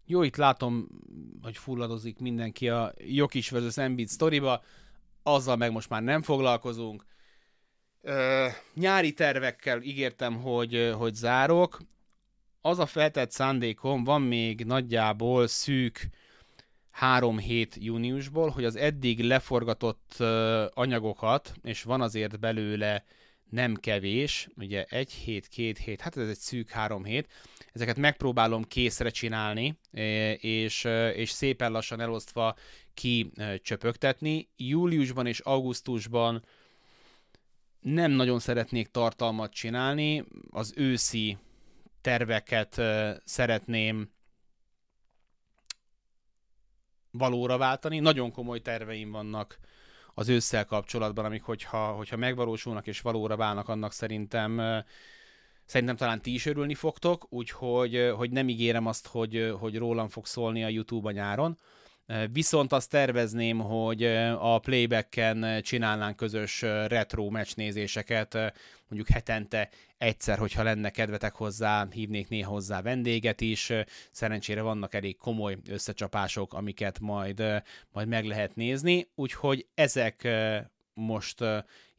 [0.04, 0.88] Jó, itt látom,
[1.42, 3.76] hogy fulladozik mindenki a Jokis vs.
[3.76, 4.62] Embiid sztoriba,
[5.22, 7.04] azzal meg most már nem foglalkozunk.
[8.00, 11.78] Ö, nyári tervekkel ígértem, hogy, hogy zárok.
[12.60, 16.08] Az a feltett szándékom, van még nagyjából szűk
[16.98, 20.14] három hét júniusból, hogy az eddig leforgatott
[20.74, 23.04] anyagokat, és van azért belőle
[23.50, 27.28] nem kevés, ugye egy hét, két hét, hát ez egy szűk három hét,
[27.72, 29.78] ezeket megpróbálom készre csinálni,
[30.40, 30.84] és,
[31.14, 32.56] és szépen lassan elosztva
[32.94, 33.30] ki
[33.62, 34.48] csöpögtetni.
[34.56, 36.44] Júliusban és augusztusban
[37.80, 41.36] nem nagyon szeretnék tartalmat csinálni, az őszi
[42.00, 42.80] terveket
[43.24, 44.16] szeretném
[47.10, 47.98] valóra váltani.
[47.98, 49.58] Nagyon komoly terveim vannak
[50.14, 54.82] az ősszel kapcsolatban, amik hogyha, hogyha megvalósulnak és valóra válnak, annak szerintem
[55.64, 60.26] szerintem talán ti is örülni fogtok, úgyhogy hogy nem ígérem azt, hogy, hogy rólam fog
[60.26, 61.58] szólni a YouTube a nyáron,
[62.32, 64.04] Viszont azt tervezném, hogy
[64.38, 68.34] a playbacken csinálnánk közös retro meccsnézéseket,
[68.88, 73.72] mondjuk hetente egyszer, hogyha lenne kedvetek hozzá, hívnék néha hozzá vendéget is.
[74.10, 80.28] Szerencsére vannak elég komoly összecsapások, amiket majd, majd meg lehet nézni, úgyhogy ezek
[80.94, 81.44] most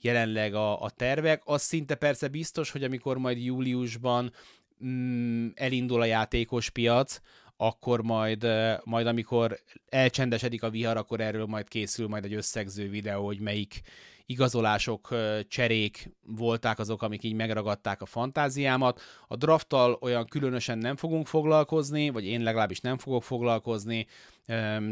[0.01, 1.41] jelenleg a, a tervek.
[1.45, 4.33] Az szinte persze biztos, hogy amikor majd júliusban
[4.85, 7.21] mm, elindul a játékos piac,
[7.61, 8.47] akkor majd,
[8.83, 13.81] majd amikor elcsendesedik a vihar, akkor erről majd készül majd egy összegző videó, hogy melyik
[14.25, 15.15] igazolások,
[15.47, 19.01] cserék volták azok, amik így megragadták a fantáziámat.
[19.27, 24.07] A drafttal olyan különösen nem fogunk foglalkozni, vagy én legalábbis nem fogok foglalkozni,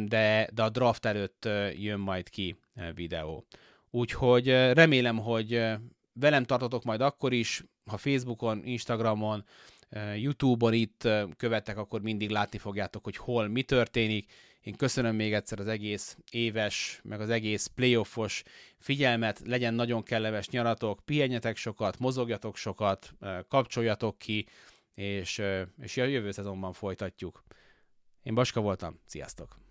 [0.06, 2.56] de, de a draft előtt jön majd ki
[2.96, 3.46] videó.
[3.90, 5.62] Úgyhogy remélem, hogy
[6.14, 9.46] velem tartotok majd akkor is, ha Facebookon, Instagramon,
[10.16, 11.08] YouTube-on itt
[11.38, 14.32] követek, akkor mindig látni fogjátok, hogy hol mi történik.
[14.62, 18.44] Én köszönöm még egyszer az egész éves, meg az egész playoffos
[18.78, 23.14] figyelmet, legyen nagyon kellemes nyaratok, pihenjetek sokat, mozogjatok sokat,
[23.48, 24.48] kapcsoljatok ki,
[24.94, 25.42] és,
[25.82, 27.44] és a jövő szezonban folytatjuk.
[28.24, 29.67] Én Baska voltam, sziasztok!